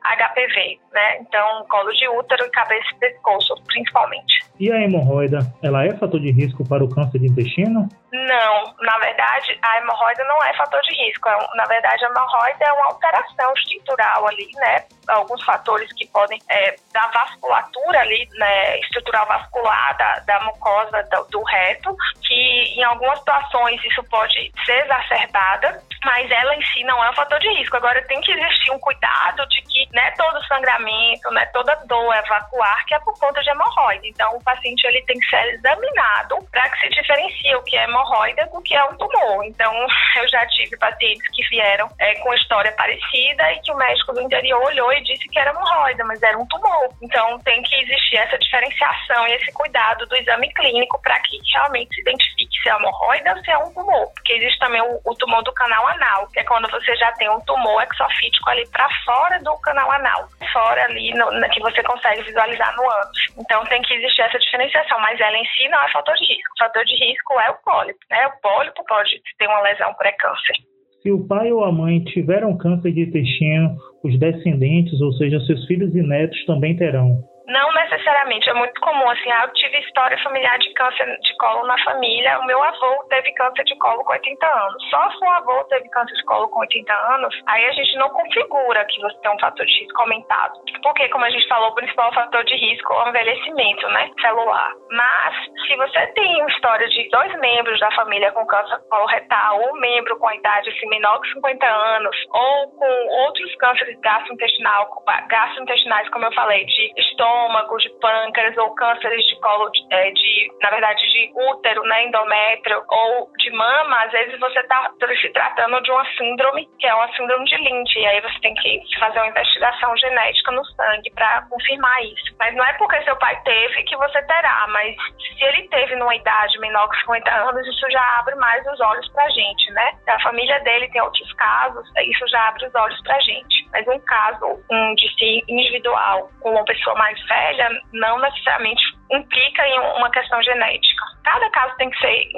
HPV, 0.02 0.78
né? 0.92 1.18
Então, 1.20 1.64
colo 1.68 1.92
de 1.92 2.08
útero 2.08 2.44
e 2.44 2.50
cabeça 2.50 2.86
e 2.94 2.98
pescoço, 2.98 3.54
principalmente. 3.66 4.40
E 4.58 4.72
a 4.72 4.80
hemorroida, 4.80 5.38
ela 5.62 5.84
é 5.84 5.96
fator 5.96 6.20
de 6.20 6.30
risco 6.30 6.66
para 6.66 6.82
o 6.82 6.88
câncer 6.88 7.18
de 7.18 7.26
intestino? 7.26 7.88
Não, 8.12 8.74
na 8.82 8.98
verdade, 8.98 9.58
a 9.62 9.78
hemorroida 9.78 10.22
não 10.24 10.44
é 10.44 10.52
fator 10.52 10.82
de 10.82 10.94
risco. 10.94 11.26
É 11.30 11.46
na 11.54 11.64
verdade, 11.64 12.04
a 12.04 12.08
hemorroida 12.08 12.64
é 12.66 12.72
uma 12.74 12.86
alteração 12.88 13.54
estrutural 13.54 14.28
ali, 14.28 14.50
né? 14.56 14.84
Alguns 15.08 15.42
fatores 15.42 15.90
que 15.94 16.06
podem 16.08 16.38
é, 16.50 16.76
da 16.92 17.06
vasculatura 17.06 18.00
ali, 18.00 18.28
né? 18.34 18.78
Estrutural 18.80 19.26
vascular 19.26 19.96
da, 19.96 20.18
da 20.26 20.40
mucosa 20.40 21.02
do, 21.10 21.24
do 21.30 21.42
reto, 21.42 21.96
que 22.22 22.74
em 22.76 22.84
algumas 22.84 23.18
situações 23.18 23.82
isso 23.82 24.04
pode 24.04 24.52
ser 24.66 24.84
exacerbada, 24.84 25.82
mas 26.04 26.30
ela 26.30 26.54
em 26.54 26.62
si 26.66 26.84
não 26.84 27.02
é 27.02 27.08
um 27.08 27.14
fator 27.14 27.40
de 27.40 27.48
risco. 27.54 27.78
Agora 27.78 28.06
tem 28.08 28.20
que 28.20 28.30
existir 28.30 28.72
um 28.72 28.78
cuidado 28.78 29.48
de 29.48 29.62
que 29.62 29.88
não 29.90 30.02
é 30.02 30.10
todo 30.10 30.46
sangramento, 30.46 31.30
não 31.30 31.40
é 31.40 31.46
toda 31.46 31.74
dor 31.86 32.14
evacuar 32.14 32.84
que 32.84 32.94
é 32.94 32.98
por 33.00 33.18
conta 33.18 33.40
de 33.40 33.48
hemorroida. 33.48 34.06
Então 34.06 34.36
o 34.36 34.44
paciente 34.44 34.86
ele 34.86 35.02
tem 35.06 35.18
que 35.18 35.30
ser 35.30 35.54
examinado 35.54 36.36
para 36.50 36.68
que 36.68 36.80
se 36.80 36.88
diferencie 36.90 37.56
o 37.56 37.62
que 37.62 37.74
é 37.74 37.84
hemorroida 37.84 38.01
hemorroida 38.02 38.46
do 38.46 38.60
que 38.62 38.74
é 38.74 38.84
um 38.84 38.96
tumor. 38.96 39.44
Então, 39.44 39.72
eu 40.16 40.28
já 40.28 40.46
tive 40.48 40.76
pacientes 40.76 41.26
que 41.28 41.42
vieram 41.48 41.88
é, 41.98 42.14
com 42.16 42.34
história 42.34 42.72
parecida 42.72 43.52
e 43.52 43.60
que 43.60 43.72
o 43.72 43.76
médico 43.76 44.12
do 44.12 44.20
interior 44.20 44.62
olhou 44.62 44.92
e 44.92 45.02
disse 45.02 45.28
que 45.28 45.38
era 45.38 45.50
hemorroida, 45.50 46.04
mas 46.04 46.22
era 46.22 46.38
um 46.38 46.46
tumor. 46.46 46.88
Então, 47.00 47.38
tem 47.40 47.62
que 47.62 47.74
existir 47.82 48.16
essa 48.16 48.38
diferenciação 48.38 49.26
e 49.28 49.32
esse 49.34 49.52
cuidado 49.52 50.06
do 50.06 50.16
exame 50.16 50.52
clínico 50.54 51.00
para 51.00 51.18
que 51.20 51.38
realmente 51.54 51.94
se 51.94 52.00
identifique 52.00 52.62
se 52.62 52.68
é 52.68 52.74
hemorroida 52.74 53.34
ou 53.34 53.44
se 53.44 53.50
é 53.50 53.58
um 53.58 53.72
tumor. 53.72 54.12
Porque 54.14 54.32
existe 54.34 54.58
também 54.58 54.82
o, 54.82 55.00
o 55.04 55.14
tumor 55.14 55.42
do 55.42 55.52
canal 55.52 55.86
anal, 55.88 56.28
que 56.28 56.40
é 56.40 56.44
quando 56.44 56.68
você 56.70 56.94
já 56.96 57.12
tem 57.12 57.30
um 57.30 57.40
tumor 57.40 57.82
exofítico 57.82 58.50
ali 58.50 58.66
para 58.68 58.88
fora 59.04 59.40
do 59.40 59.56
canal 59.58 59.90
anal, 59.92 60.28
fora 60.52 60.84
ali 60.84 61.12
no, 61.14 61.30
na, 61.32 61.48
que 61.48 61.60
você 61.60 61.82
consegue 61.82 62.22
visualizar 62.22 62.74
no 62.76 62.90
ânus. 62.90 63.18
Então, 63.38 63.64
tem 63.66 63.82
que 63.82 63.94
existir 63.94 64.22
essa 64.22 64.38
diferenciação, 64.38 64.98
mas 65.00 65.20
ela 65.20 65.36
em 65.36 65.46
si 65.56 65.68
não 65.68 65.82
é 65.82 65.92
fator 65.92 66.14
de 66.14 66.24
risco. 66.24 66.54
O 66.54 66.58
fator 66.58 66.84
de 66.84 66.94
risco 66.96 67.40
é 67.40 67.50
o 67.50 67.54
pólipo 67.54 67.91
pólipo. 67.92 68.06
Né? 68.10 68.26
O 68.26 68.40
pólipo 68.40 68.84
pode 68.86 69.10
ter 69.38 69.46
uma 69.46 69.62
lesão 69.62 69.94
pré-câncer. 69.94 70.56
Se 71.02 71.10
o 71.10 71.26
pai 71.26 71.50
ou 71.50 71.64
a 71.64 71.72
mãe 71.72 72.02
tiveram 72.04 72.56
câncer 72.56 72.92
de 72.92 73.02
intestino, 73.02 73.76
os 74.04 74.18
descendentes, 74.18 75.00
ou 75.00 75.12
seja, 75.14 75.40
seus 75.40 75.66
filhos 75.66 75.94
e 75.94 76.02
netos, 76.02 76.44
também 76.46 76.76
terão. 76.76 77.18
Não 77.46 77.72
necessariamente, 77.72 78.48
é 78.48 78.54
muito 78.54 78.80
comum, 78.80 79.08
assim, 79.10 79.30
ah, 79.32 79.44
eu 79.44 79.52
tive 79.54 79.78
história 79.78 80.16
familiar 80.22 80.58
de 80.58 80.72
câncer 80.74 81.06
de 81.20 81.36
colo 81.36 81.66
na 81.66 81.76
família, 81.84 82.38
o 82.38 82.46
meu 82.46 82.62
avô 82.62 83.04
teve 83.08 83.32
câncer 83.32 83.64
de 83.64 83.76
colo 83.78 84.04
com 84.04 84.12
80 84.12 84.46
anos. 84.46 84.90
Só 84.90 85.10
se 85.10 85.24
o 85.24 85.30
avô 85.30 85.64
teve 85.64 85.88
câncer 85.88 86.14
de 86.14 86.24
colo 86.24 86.48
com 86.48 86.60
80 86.60 86.92
anos, 86.92 87.34
aí 87.46 87.64
a 87.64 87.72
gente 87.72 87.96
não 87.96 88.08
configura 88.10 88.84
que 88.84 89.00
você 89.00 89.18
tem 89.18 89.30
um 89.30 89.38
fator 89.38 89.66
de 89.66 89.80
risco 89.80 90.00
aumentado. 90.00 90.60
Porque, 90.82 91.08
como 91.08 91.24
a 91.24 91.30
gente 91.30 91.48
falou, 91.48 91.70
o 91.70 91.74
principal 91.74 92.12
fator 92.12 92.44
de 92.44 92.54
risco 92.54 92.92
é 92.92 93.04
o 93.04 93.08
envelhecimento, 93.08 93.88
né, 93.88 94.10
celular. 94.20 94.72
Mas, 94.90 95.34
se 95.66 95.76
você 95.76 96.06
tem 96.08 96.40
uma 96.40 96.50
história 96.50 96.88
de 96.88 97.08
dois 97.10 97.40
membros 97.40 97.80
da 97.80 97.90
família 97.92 98.30
com 98.32 98.46
câncer 98.46 98.78
coloretal, 98.88 99.60
ou 99.60 99.74
um 99.74 99.80
membro 99.80 100.18
com 100.18 100.28
a 100.28 100.36
idade 100.36 100.70
assim, 100.70 100.88
menor 100.88 101.20
que 101.20 101.32
50 101.32 101.66
anos, 101.66 102.16
ou 102.30 102.68
com 102.78 103.08
outros 103.24 103.54
cânceres 103.56 103.98
gastrointestinal, 104.00 104.88
gastrointestinais, 105.28 106.08
como 106.10 106.24
eu 106.24 106.32
falei, 106.32 106.64
de 106.64 106.92
estômago, 106.96 107.31
estômago, 107.32 107.76
de 107.78 107.88
pâncreas 108.00 108.56
ou 108.58 108.74
cânceres 108.74 109.24
de 109.26 109.40
colo, 109.40 109.70
de, 109.70 109.86
é, 109.90 110.10
de, 110.10 110.52
na 110.62 110.70
verdade, 110.70 111.00
de 111.00 111.32
útero, 111.34 111.82
né, 111.84 112.04
endométrio 112.04 112.82
ou 112.88 113.30
de 113.38 113.50
mama, 113.50 114.04
às 114.04 114.12
vezes 114.12 114.38
você 114.38 114.60
está 114.60 114.92
se 115.20 115.28
tratando 115.30 115.80
de 115.82 115.90
uma 115.90 116.04
síndrome, 116.16 116.68
que 116.78 116.86
é 116.86 116.94
uma 116.94 117.10
síndrome 117.14 117.44
de 117.44 117.56
Lynch, 117.56 117.98
e 117.98 118.06
aí 118.06 118.20
você 118.20 118.38
tem 118.40 118.54
que 118.54 118.82
fazer 118.98 119.18
uma 119.18 119.28
investigação 119.28 119.96
genética 119.96 120.50
no 120.52 120.64
sangue 120.64 121.10
para 121.14 121.42
confirmar 121.48 122.02
isso. 122.04 122.34
Mas 122.38 122.54
não 122.54 122.64
é 122.64 122.72
porque 122.74 123.02
seu 123.02 123.16
pai 123.16 123.40
teve 123.42 123.82
que 123.84 123.96
você 123.96 124.22
terá, 124.22 124.66
mas 124.68 124.94
se 125.18 125.44
ele 125.44 125.68
teve 125.68 125.96
numa 125.96 126.14
idade 126.14 126.58
menor 126.60 126.88
que 126.88 127.00
50 127.00 127.30
anos, 127.30 127.66
isso 127.66 127.90
já 127.90 128.18
abre 128.18 128.34
mais 128.36 128.66
os 128.66 128.80
olhos 128.80 129.08
pra 129.12 129.28
gente, 129.30 129.70
né? 129.72 129.92
A 130.08 130.20
família 130.22 130.58
dele 130.60 130.88
tem 130.90 131.02
outros 131.02 131.32
casos, 131.34 131.88
isso 132.02 132.26
já 132.28 132.48
abre 132.48 132.66
os 132.66 132.74
olhos 132.74 133.00
pra 133.02 133.18
gente. 133.20 133.68
Mas 133.72 133.86
um 133.88 133.98
caso 134.00 134.62
um 134.70 134.94
de 134.94 135.08
si 135.16 135.42
individual 135.48 136.30
com 136.40 136.50
uma 136.50 136.64
pessoa 136.64 136.96
mais 136.96 137.20
velha 137.26 137.68
não 137.92 138.20
necessariamente 138.20 138.82
implica 139.10 139.66
em 139.66 139.78
uma 139.98 140.10
questão 140.10 140.42
genética. 140.42 141.04
Cada 141.24 141.50
caso 141.50 141.76
tem 141.76 141.90
que 141.90 141.98
ser 141.98 142.28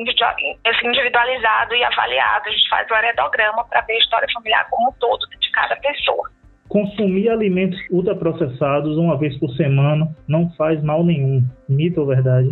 individualizado 0.85 1.75
e 1.75 1.85
avaliado. 1.85 2.49
A 2.49 2.53
gente 2.53 2.69
faz 2.69 2.91
o 2.91 2.95
aredograma 2.95 3.65
para 3.69 3.81
ver 3.83 3.95
a 3.95 3.99
história 3.99 4.29
familiar 4.33 4.67
como 4.71 4.91
um 4.91 4.93
todo 4.99 5.27
de 5.29 5.51
cada 5.53 5.77
pessoa. 5.77 6.31
Consumir 6.69 7.29
alimentos 7.29 7.79
ultraprocessados 7.91 8.97
uma 8.97 9.19
vez 9.19 9.39
por 9.39 9.51
semana 9.51 10.07
não 10.29 10.51
faz 10.57 10.83
mal 10.83 11.05
nenhum. 11.05 11.43
Mito 11.69 12.01
ou 12.01 12.07
verdade? 12.07 12.49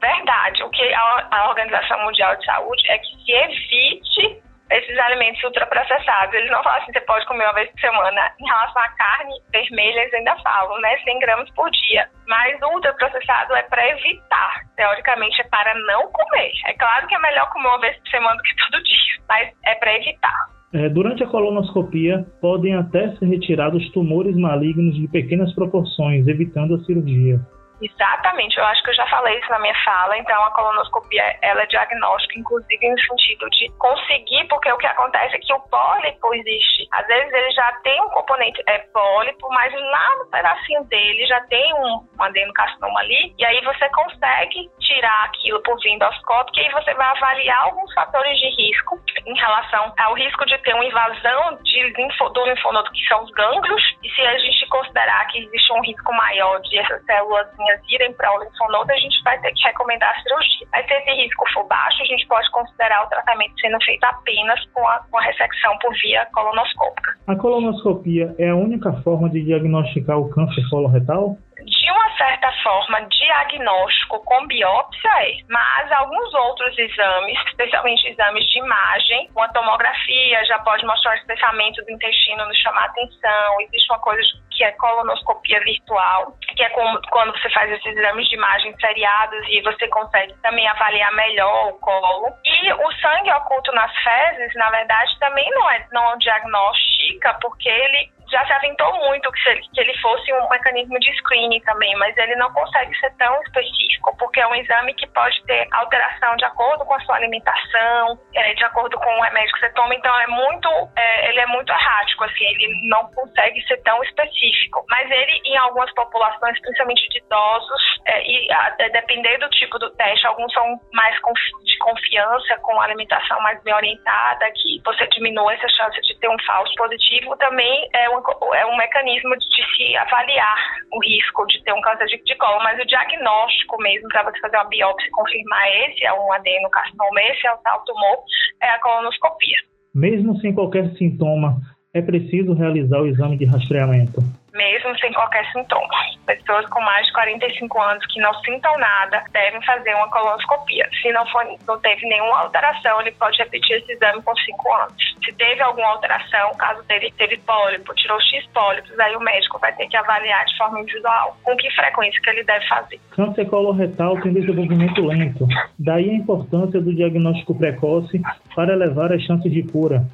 Verdade. 0.00 0.62
O 0.62 0.70
que 0.70 0.94
a 0.94 1.48
Organização 1.48 2.02
Mundial 2.04 2.36
de 2.36 2.44
Saúde 2.44 2.82
é 2.90 2.98
que 2.98 3.08
se 3.24 3.32
evite 3.32 4.45
esses 4.70 4.98
alimentos 4.98 5.42
ultraprocessados. 5.44 6.34
Eles 6.34 6.50
não 6.50 6.62
falam 6.62 6.82
assim, 6.82 6.92
você 6.92 7.00
pode 7.00 7.26
comer 7.26 7.44
uma 7.44 7.54
vez 7.54 7.70
por 7.70 7.80
semana. 7.80 8.32
Em 8.40 8.46
relação 8.46 8.82
à 8.82 8.88
carne 8.88 9.34
vermelha, 9.52 10.00
eles 10.00 10.14
ainda 10.14 10.36
falam, 10.36 10.80
né? 10.80 10.98
100 11.04 11.18
gramas 11.20 11.50
por 11.50 11.70
dia. 11.70 12.08
Mas 12.26 12.60
o 12.62 12.74
ultraprocessado 12.74 13.54
é 13.54 13.62
para 13.62 13.88
evitar. 13.88 14.62
Teoricamente, 14.76 15.40
é 15.40 15.44
para 15.44 15.74
não 15.74 16.10
comer. 16.10 16.52
É 16.66 16.72
claro 16.74 17.06
que 17.06 17.14
é 17.14 17.18
melhor 17.18 17.48
comer 17.50 17.68
uma 17.68 17.80
vez 17.80 17.96
por 17.98 18.08
semana 18.08 18.36
do 18.36 18.42
que 18.42 18.56
todo 18.70 18.82
dia, 18.82 19.22
mas 19.28 19.52
é 19.64 19.74
para 19.74 19.96
evitar. 19.96 20.56
É, 20.72 20.88
durante 20.88 21.22
a 21.22 21.26
colonoscopia, 21.28 22.26
podem 22.40 22.74
até 22.74 23.10
ser 23.16 23.26
retirados 23.26 23.88
tumores 23.92 24.36
malignos 24.36 24.96
de 24.96 25.08
pequenas 25.08 25.54
proporções, 25.54 26.26
evitando 26.26 26.74
a 26.74 26.78
cirurgia. 26.80 27.40
Exatamente, 27.80 28.56
eu 28.56 28.64
acho 28.64 28.82
que 28.82 28.90
eu 28.90 28.94
já 28.94 29.06
falei 29.06 29.38
isso 29.38 29.50
na 29.50 29.58
minha 29.58 29.74
fala. 29.84 30.16
Então, 30.16 30.42
a 30.44 30.50
colonoscopia 30.52 31.36
ela 31.42 31.62
é 31.62 31.66
diagnóstica, 31.66 32.38
inclusive 32.38 32.90
no 32.90 32.98
sentido 33.00 33.50
de 33.50 33.68
conseguir, 33.78 34.46
porque 34.48 34.72
o 34.72 34.78
que 34.78 34.86
acontece 34.86 35.36
é 35.36 35.38
que 35.38 35.52
o 35.52 35.60
pólipo 35.60 36.34
existe. 36.34 36.88
Às 36.92 37.06
vezes 37.06 37.32
ele 37.32 37.50
já 37.50 37.72
tem 37.82 38.00
um 38.00 38.08
componente 38.10 38.62
é 38.66 38.78
pólipo, 38.78 39.48
mas 39.50 39.72
lá 39.74 40.16
no 40.18 40.30
pedacinho 40.30 40.84
dele 40.84 41.26
já 41.26 41.40
tem 41.42 41.74
um, 41.74 42.06
um 42.18 42.22
adenocarcinoma 42.22 43.00
ali, 43.00 43.34
e 43.38 43.44
aí 43.44 43.62
você 43.62 43.88
consegue 43.90 44.70
tirar 44.80 45.24
aquilo 45.24 45.62
por 45.62 45.78
via 45.80 45.92
endoscópica 45.92 46.60
e 46.60 46.70
você 46.70 46.94
vai 46.94 47.08
avaliar 47.08 47.64
alguns 47.64 47.92
fatores 47.92 48.38
de 48.38 48.48
risco 48.48 48.98
em 49.26 49.36
relação 49.36 49.92
ao 49.98 50.14
risco 50.14 50.46
de 50.46 50.56
ter 50.58 50.74
uma 50.74 50.84
invasão 50.84 51.58
de 51.62 51.94
linfo, 51.96 52.28
do 52.30 52.46
linfonodo, 52.46 52.90
que 52.92 53.06
são 53.06 53.22
os 53.22 53.30
gânglios, 53.32 53.82
e 54.02 54.10
se 54.10 54.22
a 54.22 54.38
gente 54.38 54.66
considerar 54.68 55.26
que 55.26 55.38
existe 55.38 55.72
um 55.72 55.82
risco 55.82 56.12
maior 56.12 56.60
de 56.60 56.78
essas 56.78 57.04
células 57.04 57.46
irem 57.90 58.12
para 58.14 58.32
o 58.34 58.42
linfonodo, 58.42 58.92
a 58.92 58.96
gente 58.96 59.22
vai 59.22 59.38
ter 59.40 59.52
que 59.52 59.62
recomendar 59.62 60.10
a 60.10 60.22
cirurgia. 60.22 60.66
Mas 60.72 60.86
se 60.86 60.94
esse 60.94 61.10
risco 61.22 61.44
for 61.52 61.64
baixo, 61.66 62.02
a 62.02 62.06
gente 62.06 62.26
pode 62.26 62.50
considerar 62.50 63.04
o 63.04 63.08
tratamento 63.08 63.52
sendo 63.60 63.78
feito 63.84 64.04
apenas 64.04 64.64
com 64.72 64.86
a, 64.86 64.98
com 65.10 65.18
a 65.18 65.22
ressecção 65.22 65.76
por 65.78 65.92
via 66.02 66.26
colonoscópica. 66.34 67.12
A 67.26 67.36
colonoscopia 67.36 68.34
é 68.38 68.50
a 68.50 68.56
única 68.56 68.92
forma 69.02 69.28
de 69.30 69.42
diagnosticar 69.42 70.18
o 70.18 70.28
câncer 70.30 70.62
coloretal? 70.68 71.36
De 71.66 71.90
uma 71.90 72.16
certa 72.16 72.52
forma, 72.62 73.00
diagnóstico 73.02 74.24
com 74.24 74.46
biópsia 74.46 75.10
é, 75.16 75.38
mas 75.48 75.90
alguns 75.92 76.32
outros 76.34 76.78
exames, 76.78 77.38
especialmente 77.48 78.06
exames 78.08 78.44
de 78.46 78.58
imagem, 78.58 79.30
uma 79.34 79.48
tomografia 79.48 80.44
já 80.44 80.58
pode 80.60 80.84
mostrar 80.86 81.12
o 81.12 81.18
espessamento 81.18 81.84
do 81.84 81.90
intestino, 81.90 82.46
nos 82.46 82.58
chamar 82.58 82.84
atenção. 82.84 83.60
Existe 83.62 83.90
uma 83.90 83.98
coisa 84.00 84.22
que 84.50 84.62
é 84.62 84.72
colonoscopia 84.72 85.60
virtual, 85.60 86.36
que 86.54 86.62
é 86.62 86.68
quando 86.68 87.32
você 87.32 87.50
faz 87.50 87.70
esses 87.72 87.96
exames 87.96 88.28
de 88.28 88.36
imagem 88.36 88.76
seriados 88.78 89.44
e 89.48 89.60
você 89.62 89.88
consegue 89.88 90.34
também 90.42 90.68
avaliar 90.68 91.12
melhor 91.14 91.68
o 91.70 91.78
colo. 91.78 92.32
E 92.44 92.72
o 92.72 92.92
sangue 93.00 93.32
oculto 93.32 93.72
nas 93.72 93.92
fezes, 94.02 94.54
na 94.54 94.70
verdade, 94.70 95.18
também 95.18 95.48
não 95.50 95.70
é 95.70 95.86
não 95.92 96.16
diagnostica, 96.18 97.38
porque 97.40 97.68
ele 97.68 98.15
já 98.30 98.44
se 98.46 98.52
aventou 98.52 98.92
muito 99.06 99.30
que, 99.32 99.48
ele, 99.48 99.62
que 99.72 99.80
ele 99.80 99.98
fosse 99.98 100.32
um 100.32 100.48
mecanismo 100.48 100.98
de 100.98 101.12
screening 101.18 101.60
também, 101.60 101.94
mas 101.96 102.16
ele 102.16 102.36
não 102.36 102.52
consegue 102.52 102.96
ser 102.98 103.10
tão 103.16 103.40
específico, 103.42 104.16
porque 104.18 104.40
é 104.40 104.46
um 104.46 104.54
exame 104.54 104.94
que 104.94 105.06
pode 105.08 105.42
ter 105.44 105.66
alteração 105.72 106.36
de 106.36 106.44
acordo 106.44 106.84
com 106.84 106.94
a 106.94 107.00
sua 107.00 107.16
alimentação, 107.16 108.18
é, 108.34 108.54
de 108.54 108.64
acordo 108.64 108.98
com 108.98 109.10
o 109.10 109.22
remédio 109.22 109.52
que 109.54 109.60
você 109.60 109.70
toma, 109.70 109.94
então 109.94 110.18
é 110.20 110.26
muito, 110.26 110.68
é, 110.96 111.28
ele 111.28 111.40
é 111.40 111.46
muito 111.46 111.70
errático, 111.70 112.24
assim, 112.24 112.44
ele 112.44 112.88
não 112.88 113.06
consegue 113.12 113.60
ser 113.66 113.76
tão 113.82 114.02
específico. 114.02 114.84
Mas 114.88 115.10
ele, 115.10 115.40
em 115.44 115.56
algumas 115.58 115.92
populações, 115.94 116.60
principalmente 116.60 117.08
de 117.08 117.18
idosos, 117.18 117.82
é, 118.06 118.22
e 118.22 118.52
a, 118.52 118.70
depender 118.88 119.38
do 119.38 119.48
tipo 119.50 119.78
do 119.78 119.90
teste, 119.90 120.26
alguns 120.26 120.52
são 120.52 120.80
mais 120.92 121.16
de 121.16 121.78
confiança, 121.78 122.56
com 122.62 122.80
alimentação 122.80 123.40
mais 123.40 123.62
bem 123.62 123.74
orientada, 123.74 124.50
que 124.52 124.80
você 124.84 125.06
diminui 125.08 125.54
essa 125.54 125.68
chance 125.68 126.00
de 126.02 126.18
ter 126.18 126.28
um 126.28 126.38
falso 126.46 126.72
positivo, 126.76 127.36
também 127.36 127.88
é 127.92 128.08
é 128.54 128.66
um 128.66 128.76
mecanismo 128.76 129.36
de 129.36 129.76
se 129.76 129.96
avaliar 129.96 130.56
o 130.92 131.00
risco 131.04 131.46
de 131.46 131.62
ter 131.64 131.72
um 131.72 131.80
câncer 131.80 132.06
de, 132.06 132.22
de 132.24 132.34
colo, 132.36 132.62
mas 132.62 132.80
o 132.80 132.86
diagnóstico 132.86 133.80
mesmo, 133.82 134.08
para 134.08 134.24
você 134.24 134.40
fazer 134.40 134.56
uma 134.56 134.68
biópsia 134.68 135.08
e 135.08 135.10
confirmar 135.10 135.68
esse 135.68 136.04
é 136.04 136.12
um 136.12 136.32
adenocarcinoma, 136.32 137.20
esse 137.22 137.46
é 137.46 137.52
o 137.52 137.58
tal 137.58 137.84
tumor, 137.84 138.18
é 138.62 138.68
a 138.70 138.80
colonoscopia. 138.80 139.56
Mesmo 139.94 140.38
sem 140.40 140.54
qualquer 140.54 140.90
sintoma, 140.96 141.56
é 141.94 142.02
preciso 142.02 142.52
realizar 142.52 143.00
o 143.00 143.06
exame 143.06 143.38
de 143.38 143.46
rastreamento 143.46 144.20
mesmo 144.56 144.98
sem 144.98 145.12
qualquer 145.12 145.44
sintoma. 145.52 145.88
Pessoas 146.26 146.66
com 146.66 146.80
mais 146.80 147.06
de 147.06 147.12
45 147.12 147.80
anos 147.80 148.06
que 148.06 148.20
não 148.20 148.34
sintam 148.42 148.76
nada 148.78 149.22
devem 149.32 149.62
fazer 149.62 149.94
uma 149.94 150.10
colonoscopia. 150.10 150.88
Se 151.00 151.12
não, 151.12 151.26
for, 151.26 151.44
não 151.66 151.78
teve 151.80 152.06
nenhuma 152.08 152.40
alteração, 152.40 153.00
ele 153.00 153.12
pode 153.12 153.38
repetir 153.38 153.76
esse 153.76 153.92
exame 153.92 154.22
por 154.22 154.36
5 154.38 154.74
anos. 154.74 155.16
Se 155.24 155.32
teve 155.34 155.62
alguma 155.62 155.88
alteração, 155.88 156.50
caso 156.58 156.82
dele 156.84 157.12
teve 157.16 157.36
pólipo, 157.38 157.94
tirou 157.94 158.20
X 158.20 158.46
pólipos, 158.52 158.98
aí 158.98 159.14
o 159.14 159.20
médico 159.20 159.58
vai 159.58 159.72
ter 159.74 159.86
que 159.86 159.96
avaliar 159.96 160.44
de 160.44 160.56
forma 160.56 160.80
individual 160.80 161.36
com 161.42 161.56
que 161.56 161.70
frequência 161.70 162.20
que 162.20 162.30
ele 162.30 162.44
deve 162.44 162.66
fazer. 162.66 163.00
Câncer 163.10 163.46
coloretal 163.46 164.20
tem 164.20 164.32
desenvolvimento 164.32 165.04
lento. 165.04 165.46
Daí 165.78 166.10
a 166.10 166.14
importância 166.14 166.80
do 166.80 166.94
diagnóstico 166.94 167.54
precoce 167.54 168.20
para 168.54 168.72
elevar 168.72 169.12
as 169.12 169.22
chances 169.22 169.52
de 169.52 169.62
cura. 169.62 170.06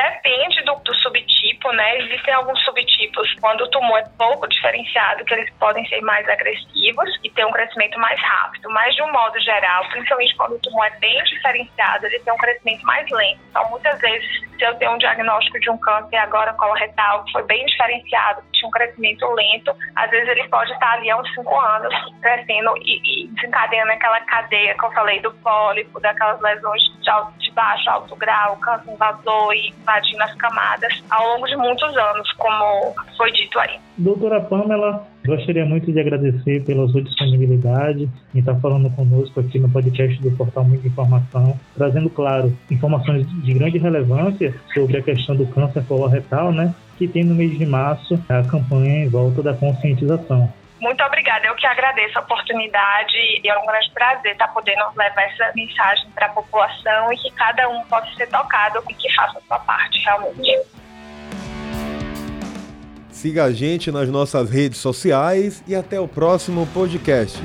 Depende 0.00 0.62
do, 0.62 0.74
do 0.76 0.94
subtipo, 0.94 1.70
né? 1.72 1.98
Existem 1.98 2.32
alguns 2.32 2.58
subtipos 2.64 3.34
quando 3.38 3.60
o 3.60 3.68
tumor 3.68 3.98
é 3.98 4.08
pouco 4.16 4.48
diferenciado, 4.48 5.22
que 5.26 5.34
eles 5.34 5.52
podem 5.58 5.86
ser 5.88 6.00
mais 6.00 6.26
agressivos 6.26 7.10
e 7.22 7.28
ter 7.28 7.44
um 7.44 7.50
crescimento 7.50 7.98
mais 7.98 8.18
rápido. 8.18 8.70
Mas, 8.70 8.94
de 8.94 9.02
um 9.02 9.12
modo 9.12 9.38
geral, 9.40 9.86
principalmente 9.90 10.34
quando 10.36 10.54
o 10.54 10.58
tumor 10.60 10.86
é 10.86 10.98
bem 11.00 11.22
diferenciado, 11.24 12.06
ele 12.06 12.18
tem 12.20 12.32
um 12.32 12.38
crescimento 12.38 12.82
mais 12.86 13.10
lento. 13.10 13.40
Então, 13.50 13.68
muitas 13.68 14.00
vezes, 14.00 14.40
se 14.56 14.64
eu 14.64 14.74
tenho 14.76 14.92
um 14.92 14.98
diagnóstico 14.98 15.60
de 15.60 15.68
um 15.68 15.76
câncer 15.76 16.16
agora 16.16 16.54
coloretal 16.54 17.22
que 17.24 17.32
foi 17.32 17.42
bem 17.42 17.66
diferenciado, 17.66 18.42
um 18.66 18.70
crescimento 18.70 19.26
lento, 19.34 19.72
às 19.96 20.10
vezes 20.10 20.28
ele 20.28 20.48
pode 20.48 20.72
estar 20.72 20.92
ali 20.92 21.10
há 21.10 21.16
uns 21.16 21.34
5 21.34 21.60
anos 21.60 21.94
crescendo 22.20 22.74
e, 22.78 23.24
e 23.24 23.28
desencadeando 23.28 23.92
aquela 23.92 24.20
cadeia 24.20 24.74
que 24.74 24.84
eu 24.84 24.92
falei 24.92 25.20
do 25.20 25.32
pólipo, 25.34 26.00
daquelas 26.00 26.40
lesões 26.40 26.82
de, 27.00 27.10
alto, 27.10 27.38
de 27.38 27.50
baixo, 27.52 27.90
alto 27.90 28.16
grau, 28.16 28.56
câncer 28.56 28.92
invasor 28.92 29.52
e 29.54 29.70
invadindo 29.70 30.22
as 30.22 30.34
camadas 30.34 31.02
ao 31.10 31.34
longo 31.34 31.46
de 31.46 31.56
muitos 31.56 31.96
anos, 31.96 32.32
como 32.34 32.94
foi 33.16 33.32
dito 33.32 33.58
aí. 33.58 33.78
Doutora 33.96 34.40
Pamela, 34.40 35.06
gostaria 35.26 35.64
muito 35.64 35.92
de 35.92 36.00
agradecer 36.00 36.64
pela 36.64 36.88
sua 36.88 37.02
disponibilidade 37.02 38.08
em 38.34 38.38
estar 38.38 38.54
falando 38.56 38.90
conosco 38.90 39.40
aqui 39.40 39.58
no 39.58 39.68
podcast 39.68 40.20
do 40.22 40.30
Portal 40.32 40.64
Muita 40.64 40.86
Informação, 40.86 41.58
trazendo, 41.76 42.08
claro, 42.08 42.56
informações 42.70 43.26
de 43.42 43.52
grande 43.52 43.78
relevância 43.78 44.54
sobre 44.72 44.98
a 44.98 45.02
questão 45.02 45.36
do 45.36 45.46
câncer 45.46 45.84
coloretal, 45.84 46.52
né? 46.52 46.74
Que 47.00 47.08
tem 47.08 47.24
no 47.24 47.34
mês 47.34 47.56
de 47.56 47.64
março 47.64 48.22
a 48.28 48.42
campanha 48.46 49.06
em 49.06 49.08
volta 49.08 49.42
da 49.42 49.54
conscientização. 49.54 50.52
Muito 50.82 51.02
obrigada, 51.02 51.46
eu 51.46 51.54
que 51.54 51.66
agradeço 51.66 52.18
a 52.18 52.20
oportunidade 52.20 53.16
e 53.42 53.48
é 53.48 53.58
um 53.58 53.64
grande 53.64 53.90
prazer 53.92 54.32
estar 54.32 54.48
podendo 54.48 54.82
levar 54.94 55.22
essa 55.22 55.50
mensagem 55.56 56.10
para 56.10 56.26
a 56.26 56.28
população 56.28 57.10
e 57.10 57.16
que 57.16 57.30
cada 57.30 57.66
um 57.70 57.82
possa 57.84 58.06
ser 58.16 58.26
tocado 58.28 58.84
e 58.90 58.92
que 58.92 59.10
faça 59.14 59.38
a 59.38 59.40
sua 59.40 59.58
parte 59.60 59.98
realmente. 60.04 60.60
Siga 63.10 63.44
a 63.44 63.52
gente 63.52 63.90
nas 63.90 64.10
nossas 64.10 64.50
redes 64.50 64.78
sociais 64.78 65.64
e 65.66 65.74
até 65.74 65.98
o 65.98 66.06
próximo 66.06 66.66
podcast. 66.66 67.40